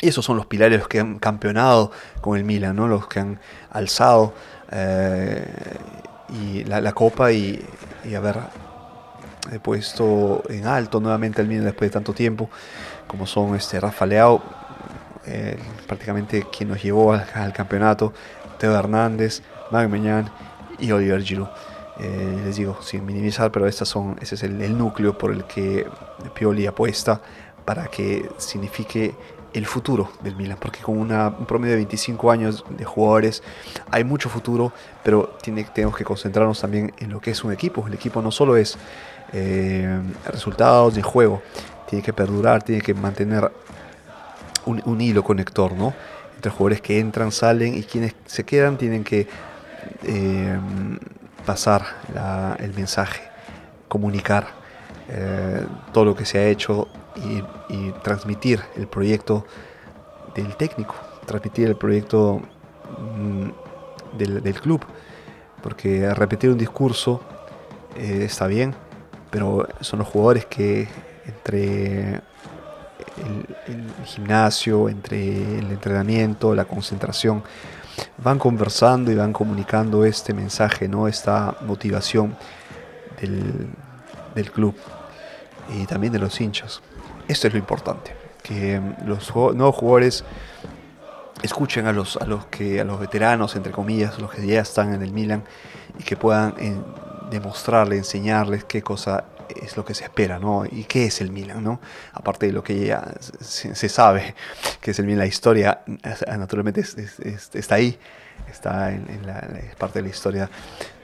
Y 0.00 0.08
esos 0.08 0.24
son 0.24 0.38
los 0.38 0.46
pilares 0.46 0.88
que 0.88 0.98
han 0.98 1.18
campeonado 1.18 1.92
con 2.22 2.38
el 2.38 2.44
Milan, 2.44 2.74
¿no? 2.74 2.88
los 2.88 3.06
que 3.06 3.20
han 3.20 3.38
alzado 3.70 4.32
eh, 4.72 5.44
y 6.30 6.64
la, 6.64 6.92
copa 6.92 7.30
y, 7.30 7.62
haber 8.16 8.38
puesto 9.62 10.42
en 10.48 10.66
alto 10.66 11.00
nuevamente 11.00 11.42
al 11.42 11.48
Milan 11.48 11.66
después 11.66 11.90
de 11.90 11.92
tanto 11.92 12.14
tiempo, 12.14 12.48
como 13.06 13.26
son 13.26 13.56
este 13.56 13.78
Rafa 13.78 14.06
Leao, 14.06 14.42
prácticamente 15.87 16.46
quien 16.50 16.70
nos 16.70 16.82
llevó 16.82 17.12
al 17.12 17.52
campeonato, 17.52 18.14
Teo 18.59 18.75
Hernández, 18.75 19.42
Mag 19.71 19.88
Meñán 19.88 20.31
y 20.79 20.90
Oliver 20.92 21.23
Giroud. 21.23 21.49
Eh, 22.01 22.42
les 22.44 22.57
digo, 22.57 22.79
sin 22.81 23.05
minimizar, 23.05 23.51
pero 23.51 23.66
estas 23.66 23.88
son, 23.88 24.16
ese 24.21 24.37
es 24.37 24.44
el, 24.44 24.79
núcleo 24.79 25.18
por 25.18 25.33
el 25.33 25.44
que 25.44 25.87
Pioli 26.35 26.66
apuesta 26.66 27.21
para 27.64 27.88
que 27.88 28.29
signifique 28.38 29.16
el 29.53 29.66
futuro 29.66 30.12
del 30.23 30.37
Milan, 30.37 30.59
porque 30.61 30.81
con 30.81 30.97
una, 30.97 31.29
un 31.29 31.47
promedio 31.47 31.73
de 31.73 31.79
25 31.79 32.31
años 32.31 32.64
de 32.68 32.85
jugadores 32.85 33.42
hay 33.90 34.05
mucho 34.05 34.29
futuro, 34.29 34.73
pero 35.03 35.37
tiene, 35.42 35.64
tenemos 35.64 35.97
que 35.97 36.05
concentrarnos 36.05 36.61
también 36.61 36.92
en 36.99 37.11
lo 37.11 37.21
que 37.21 37.33
es 37.33 37.42
un 37.42 37.53
equipo. 37.53 37.85
El 37.87 37.94
equipo 37.94 38.23
no 38.23 38.31
solo 38.31 38.57
es 38.57 38.79
eh, 39.33 40.01
resultados 40.27 40.94
de 40.94 41.03
juego, 41.03 41.42
tiene 41.88 42.05
que 42.05 42.12
perdurar, 42.12 42.62
tiene 42.62 42.81
que 42.81 42.94
mantener 42.94 43.51
un, 44.66 44.83
un 44.85 45.01
hilo 45.01 45.25
conector, 45.25 45.73
¿no? 45.73 45.94
Entre 46.38 46.53
jugadores 46.53 46.81
que 46.81 47.01
entran, 47.01 47.33
salen 47.33 47.77
y 47.77 47.83
quienes 47.83 48.14
se 48.27 48.44
quedan 48.44 48.79
tienen 48.79 49.03
que 49.03 49.27
eh, 50.05 50.59
pasar 51.44 51.83
el 52.61 52.72
mensaje, 52.74 53.22
comunicar 53.88 54.46
eh, 55.09 55.66
todo 55.92 56.05
lo 56.05 56.14
que 56.14 56.24
se 56.24 56.38
ha 56.38 56.46
hecho 56.46 56.87
y, 57.16 57.42
transmitir 58.05 58.61
el 58.77 58.87
proyecto 58.87 59.46
del 60.37 60.55
técnico, 60.55 60.94
transmitir 61.27 61.66
el 61.66 61.77
proyecto 61.77 62.40
mm, 63.16 64.16
del, 64.16 64.61
club, 64.61 64.81
porque 65.61 66.14
repetir 66.14 66.51
un 66.51 66.59
discurso 66.59 67.20
eh, 67.96 68.22
está 68.27 68.46
bien, 68.46 68.77
pero 69.31 69.66
son 69.81 69.98
los 69.98 70.09
jugadores 70.09 70.46
que 70.46 70.87
entre 71.27 72.20
el, 73.66 74.04
gimnasio, 74.04 74.88
entre 74.88 75.59
el 75.59 75.70
entrenamiento, 75.70 76.54
la 76.54 76.64
concentración, 76.64 77.42
van 78.18 78.38
conversando 78.38 79.11
y 79.11 79.14
van 79.14 79.33
comunicando 79.33 80.04
este 80.04 80.33
mensaje, 80.33 80.88
¿no? 80.88 81.09
esta 81.09 81.57
motivación 81.62 82.37
del, 83.20 83.68
del 84.35 84.50
club 84.50 84.74
y 85.76 85.87
también 85.87 86.12
de 86.12 86.18
los 86.18 86.40
hinchas. 86.40 86.81
Esto 87.26 87.48
es 87.48 87.52
lo 87.52 87.59
importante, 87.59 88.14
que 88.42 88.81
los 89.04 89.35
nuevos 89.35 89.74
jugadores 89.76 90.24
escuchen 91.42 91.87
a 91.87 91.92
los, 91.92 92.16
a 92.16 92.24
los, 92.24 92.46
que, 92.46 92.81
a 92.81 92.85
los 92.85 92.98
veteranos, 92.98 93.54
entre 93.57 93.72
comillas, 93.72 94.18
los 94.18 94.31
que 94.31 94.46
ya 94.46 94.61
están 94.61 94.94
en 94.94 95.02
el 95.02 95.12
Milan, 95.12 95.44
y 95.98 96.02
que 96.02 96.16
puedan 96.16 96.54
eh, 96.59 96.76
demostrarles, 97.31 97.98
enseñarles 97.98 98.64
qué 98.64 98.83
cosa 98.83 99.24
es 99.62 99.76
lo 99.76 99.84
que 99.84 99.94
se 99.94 100.04
espera, 100.04 100.38
¿no? 100.38 100.64
Y 100.64 100.84
qué 100.84 101.06
es 101.06 101.20
el 101.20 101.30
Milan, 101.30 101.62
¿no? 101.62 101.80
Aparte 102.12 102.46
de 102.46 102.52
lo 102.52 102.62
que 102.62 102.87
ya 102.87 103.14
se, 103.40 103.88
sabe 103.88 104.34
que 104.80 104.92
es 104.92 104.98
el 104.98 105.06
Milan, 105.06 105.20
la 105.20 105.26
historia 105.26 105.80
naturalmente 106.38 106.82
está 107.54 107.74
ahí, 107.74 107.98
está 108.50 108.90
en, 108.90 109.26
la, 109.26 109.48
parte 109.78 109.98
de 109.98 110.04
la 110.04 110.08
historia 110.08 110.50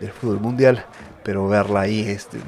del 0.01 0.13
fútbol 0.13 0.41
mundial, 0.41 0.85
pero 1.23 1.49
verla 1.49 1.81
ahí, 1.81 2.01
este, 2.09 2.39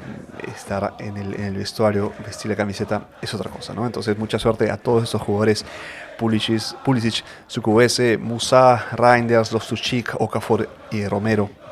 estar 0.55 0.95
en 0.99 1.17
el, 1.17 1.39
en 1.39 1.57
vestuario, 1.57 2.13
vestir 2.25 2.49
la 2.51 2.55
camiseta, 2.55 3.07
es 3.21 3.33
otra 3.33 3.49
cosa, 3.49 3.73
¿no? 3.73 3.85
Entonces, 3.85 4.17
mucha 4.17 4.39
suerte 4.39 4.69
a 4.69 4.77
todos 4.77 5.03
estos 5.03 5.21
jugadores, 5.21 5.65
Pulisic, 6.17 6.75
Pulisic 6.83 7.23
Sukuese, 7.47 8.17
Musa, 8.17 8.87
Reinders, 8.93 9.51
Loftus-Cheek, 9.51 10.15
Okafor 10.19 10.69
y 10.91 11.05
Romero. 11.07 11.66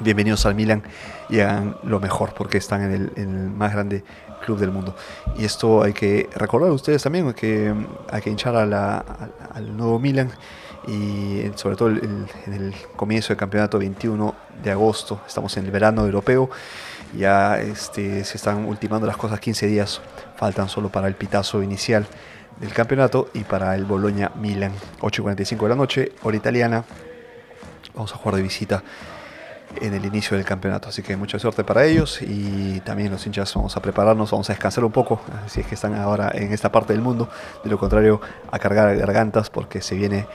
Bienvenidos 0.00 0.44
al 0.44 0.56
Milan 0.56 0.82
y 1.28 1.38
hagan 1.38 1.76
lo 1.84 2.00
mejor 2.00 2.34
porque 2.34 2.58
están 2.58 2.82
en 2.82 3.12
el, 3.16 3.50
más 3.50 3.72
grande 3.72 4.02
club 4.44 4.58
del 4.58 4.72
mundo. 4.72 4.96
Y 5.38 5.44
esto 5.44 5.84
hay 5.84 5.92
que 5.92 6.28
recordar 6.34 6.70
a 6.70 6.72
ustedes 6.72 7.02
también, 7.04 7.32
que 7.32 7.72
hay 8.10 8.20
que 8.20 8.28
hinchar 8.28 8.56
a 8.56 8.66
la, 8.66 9.04
al 9.54 9.76
nuevo 9.76 10.00
Milan 10.00 10.30
y 10.88 11.44
sobre 11.54 11.76
todo 11.76 11.90
en 11.90 12.26
el 12.52 12.74
comienzo 12.96 13.28
del 13.28 13.36
campeonato 13.36 13.78
21 13.78 14.34
de 14.62 14.70
agosto, 14.72 15.20
estamos 15.26 15.56
en 15.56 15.66
el 15.66 15.70
verano 15.70 16.04
europeo, 16.04 16.50
ya 17.16 17.60
este, 17.60 18.24
se 18.24 18.36
están 18.36 18.64
ultimando 18.64 19.06
las 19.06 19.16
cosas 19.16 19.38
15 19.38 19.68
días, 19.68 20.00
faltan 20.36 20.68
solo 20.68 20.90
para 20.90 21.06
el 21.06 21.14
pitazo 21.14 21.62
inicial 21.62 22.06
del 22.60 22.72
campeonato 22.72 23.30
y 23.32 23.44
para 23.44 23.74
el 23.76 23.84
Boloña 23.84 24.32
Milan, 24.34 24.72
8.45 25.00 25.62
de 25.62 25.68
la 25.68 25.76
noche, 25.76 26.12
hora 26.24 26.36
italiana, 26.36 26.84
vamos 27.94 28.12
a 28.12 28.16
jugar 28.16 28.36
de 28.36 28.42
visita 28.42 28.82
en 29.80 29.94
el 29.94 30.04
inicio 30.04 30.36
del 30.36 30.46
campeonato. 30.46 30.88
Así 30.88 31.02
que 31.02 31.16
mucha 31.16 31.38
suerte 31.38 31.64
para 31.64 31.84
ellos 31.84 32.20
y 32.22 32.80
también 32.80 33.10
los 33.10 33.26
hinchas 33.26 33.54
vamos 33.54 33.76
a 33.76 33.82
prepararnos, 33.82 34.30
vamos 34.30 34.48
a 34.50 34.52
descansar 34.52 34.84
un 34.84 34.92
poco, 34.92 35.20
si 35.46 35.60
es 35.60 35.66
que 35.66 35.74
están 35.74 35.94
ahora 35.94 36.30
en 36.34 36.52
esta 36.52 36.70
parte 36.70 36.92
del 36.92 37.02
mundo. 37.02 37.28
De 37.62 37.70
lo 37.70 37.78
contrario, 37.78 38.20
a 38.50 38.58
cargar 38.58 38.96
gargantas 38.96 39.50
porque 39.50 39.80
se 39.80 39.94
viene 39.94 40.26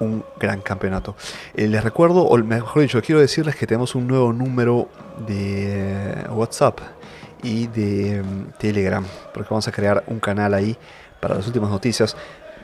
un 0.00 0.24
gran 0.38 0.60
campeonato. 0.60 1.16
Eh, 1.54 1.68
les 1.68 1.82
recuerdo, 1.82 2.22
o 2.22 2.36
mejor 2.38 2.82
dicho, 2.82 3.00
quiero 3.02 3.20
decirles 3.20 3.56
que 3.56 3.66
tenemos 3.66 3.94
un 3.94 4.06
nuevo 4.06 4.32
número 4.32 4.88
de 5.26 6.26
WhatsApp 6.30 6.80
y 7.42 7.66
de 7.68 8.22
mm, 8.22 8.58
Telegram, 8.58 9.04
porque 9.32 9.48
vamos 9.50 9.68
a 9.68 9.72
crear 9.72 10.04
un 10.08 10.20
canal 10.20 10.54
ahí 10.54 10.76
para 11.20 11.34
las 11.34 11.46
últimas 11.46 11.70
noticias. 11.70 12.16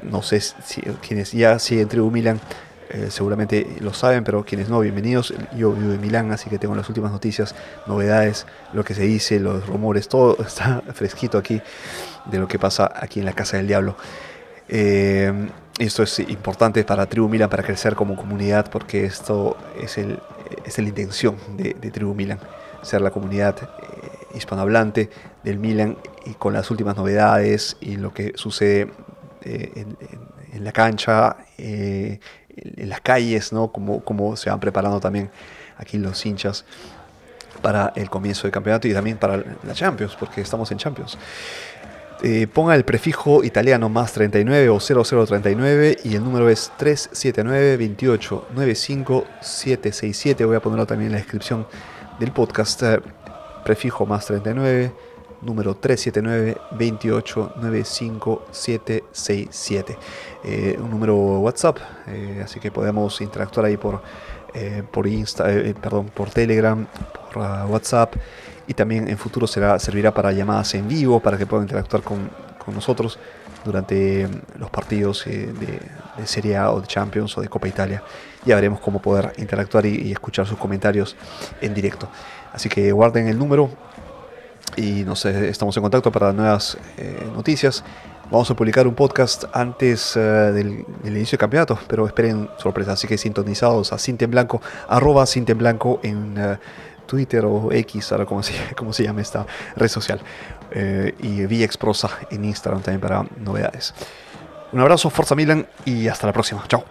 No 0.03 0.23
sé 0.23 0.41
si 0.41 0.81
quienes 1.07 1.33
ya 1.33 1.59
siguen 1.59 1.89
Tribu 1.89 2.11
Milan 2.11 2.41
eh, 2.93 3.11
seguramente 3.11 3.67
lo 3.81 3.95
saben, 3.95 4.23
pero 4.23 4.45
quienes 4.45 4.69
no, 4.69 4.81
bienvenidos. 4.81 5.33
Yo 5.57 5.73
vivo 5.73 5.95
en 5.95 6.01
Milán, 6.01 6.31
así 6.31 6.51
que 6.51 6.59
tengo 6.59 6.75
las 6.75 6.89
últimas 6.91 7.11
noticias, 7.11 7.55
novedades, 7.87 8.47
lo 8.75 8.85
que 8.85 8.93
se 8.93 9.03
dice, 9.03 9.41
los 9.41 9.67
rumores, 9.67 10.09
todo 10.09 10.37
está 10.47 10.83
fresquito 10.93 11.39
aquí 11.39 11.63
de 12.27 12.39
lo 12.39 12.47
que 12.47 12.59
pasa 12.59 12.93
aquí 12.95 13.21
en 13.21 13.25
la 13.25 13.33
Casa 13.33 13.57
del 13.57 13.67
Diablo. 13.67 13.97
Eh, 14.69 15.33
esto 15.79 16.03
es 16.03 16.19
importante 16.19 16.85
para 16.85 17.07
Tribu 17.07 17.31
Milan, 17.31 17.49
para 17.49 17.63
crecer 17.63 17.95
como 17.95 18.15
comunidad, 18.15 18.71
porque 18.71 19.07
esto 19.07 19.57
es, 19.81 19.97
el, 19.97 20.21
es 20.67 20.77
la 20.77 20.85
intención 20.85 21.37
de, 21.57 21.73
Tribu 21.91 22.15
Milan, 22.15 22.41
ser 22.83 23.01
la 23.01 23.11
comunidad 23.11 23.57
eh, 23.63 24.37
hispanohablante 24.37 25.09
del 25.43 25.59
Milan 25.59 25.97
y 26.27 26.35
con 26.35 26.53
las 26.53 26.71
últimas 26.71 26.95
novedades 26.95 27.79
y 27.81 27.97
lo 27.97 28.13
que 28.13 28.33
sucede 28.35 28.93
en, 29.45 29.97
la 30.63 30.71
cancha, 30.71 31.39
en 32.57 32.89
las 32.89 33.01
calles, 33.01 33.53
¿no? 33.53 33.73
Como, 33.73 34.05
como 34.05 34.37
se 34.37 34.51
van 34.51 34.61
preparando 34.61 35.01
también 35.01 35.31
aquí 35.77 35.99
los 35.99 36.25
hinchas 36.25 36.65
para 37.61 37.93
el 37.97 38.11
comienzo 38.11 38.43
del 38.43 38.53
campeonato 38.53 38.89
y 38.89 38.93
también 38.93 39.17
para 39.17 39.37
la 39.37 39.75
Champions, 39.75 40.17
porque 40.19 40.41
estamos 40.41 40.71
en 40.73 40.79
Champions. 40.79 41.17
Eh, 42.25 42.47
ponga 42.47 42.77
el 42.77 42.85
prefijo 42.85 43.43
italiano 43.43 43.89
más 43.89 44.13
39 44.13 44.69
o 44.69 44.79
0039 44.79 45.99
y 46.05 46.15
el 46.15 46.23
número 46.23 46.49
es 46.49 46.71
379 46.77 47.77
28 47.77 48.47
95 48.55 49.25
767. 49.41 50.45
Voy 50.45 50.57
a 50.57 50.61
ponerlo 50.61 50.87
también 50.87 51.09
en 51.09 51.13
la 51.13 51.19
descripción 51.19 51.67
del 52.21 52.31
podcast. 52.31 52.83
Eh, 52.85 53.01
prefijo 53.65 54.07
más 54.07 54.27
39, 54.27 54.93
número 55.43 55.75
379 55.75 56.57
28 56.73 57.53
95 57.57 58.47
767. 58.51 59.99
un 60.79 60.91
número 60.91 61.17
WhatsApp, 61.17 61.79
eh, 62.09 62.43
así 62.45 62.61
que 62.61 62.71
podemos 62.71 63.21
interactuar 63.21 63.67
ahí 63.67 63.77
por, 63.77 64.01
por, 64.91 65.07
Insta, 65.07 65.45
perdón, 65.81 66.07
por 66.15 66.31
Telegram, 66.31 66.87
por 67.33 67.43
uh, 67.43 67.67
WhatsApp 67.73 68.15
y 68.67 68.75
también 68.75 69.09
en 69.09 69.19
futuro 69.19 69.47
será, 69.47 69.79
servirá 69.79 70.13
para 70.13 70.33
llamadas 70.33 70.75
en 70.75 70.87
vivo, 70.89 71.21
para 71.21 71.37
que 71.37 71.47
puedan 71.47 71.65
interactuar 71.65 72.03
con, 72.03 72.31
con 72.65 72.75
nosotros 72.75 73.19
durante 73.65 74.27
mm, 74.27 74.61
los 74.61 74.71
partidos 74.71 75.27
eh, 75.27 75.53
de, 75.53 76.27
Serie 76.27 76.57
A 76.57 76.71
o 76.71 76.81
de 76.81 76.87
Champions 76.87 77.37
o 77.39 77.41
de 77.41 77.49
Copa 77.49 77.67
Italia. 77.67 78.03
Ya 78.45 78.55
veremos 78.55 78.81
cómo 78.81 79.01
poder 79.01 79.33
interactuar 79.39 79.87
y, 79.87 80.13
escuchar 80.13 80.47
sus 80.47 80.59
comentarios 80.59 81.17
en 81.61 81.73
directo. 81.73 82.09
Así 82.53 82.69
que 82.69 82.93
guarden 82.93 83.29
el 83.29 83.39
número 83.39 83.71
y 84.77 85.05
nos 85.05 85.25
estamos 85.25 85.77
en 85.77 85.83
contacto 85.83 86.11
para 86.13 86.33
nuevas 86.33 86.79
eh, 86.97 87.27
noticias. 87.35 87.85
Vamos 88.31 88.51
a 88.51 88.55
publicar 88.55 88.87
un 88.87 88.95
podcast 88.95 89.45
antes 89.53 90.17
eh, 90.17 90.21
del, 90.21 90.85
inicio 91.05 91.37
del 91.37 91.41
campeonato, 91.41 91.79
pero 91.87 92.07
esperen 92.07 92.49
sorpresa. 92.59 92.93
Así 92.93 93.07
que 93.07 93.19
sintonizados 93.19 93.93
a 93.93 93.99
Cinta 93.99 94.25
en 94.25 94.31
Blanco, 94.31 94.61
arroba 94.89 95.27
Cinta 95.27 95.53
en 95.53 95.59
Blanco 95.59 96.01
en 96.03 96.59
Twitter 97.13 97.45
o 97.45 97.71
X, 97.71 98.11
ahora 98.13 98.25
como 98.25 98.43
se, 98.43 98.55
como 98.77 98.93
se 98.95 99.05
llama 99.05 99.21
esta 99.21 99.47
red 99.77 99.89
social. 99.89 100.21
Eh, 100.71 101.15
y 101.21 101.45
VXProsa 101.45 102.09
en 102.31 102.47
Instagram 102.47 102.81
también 102.81 103.01
para 103.01 103.27
novedades. 103.39 103.93
Un 104.73 104.81
abrazo, 104.81 105.11
Forza 105.11 105.35
Milan 105.35 105.67
y 105.85 106.09
hasta 106.09 106.27
la 106.27 106.33
próxima. 106.33 106.65
Chao. 106.67 106.85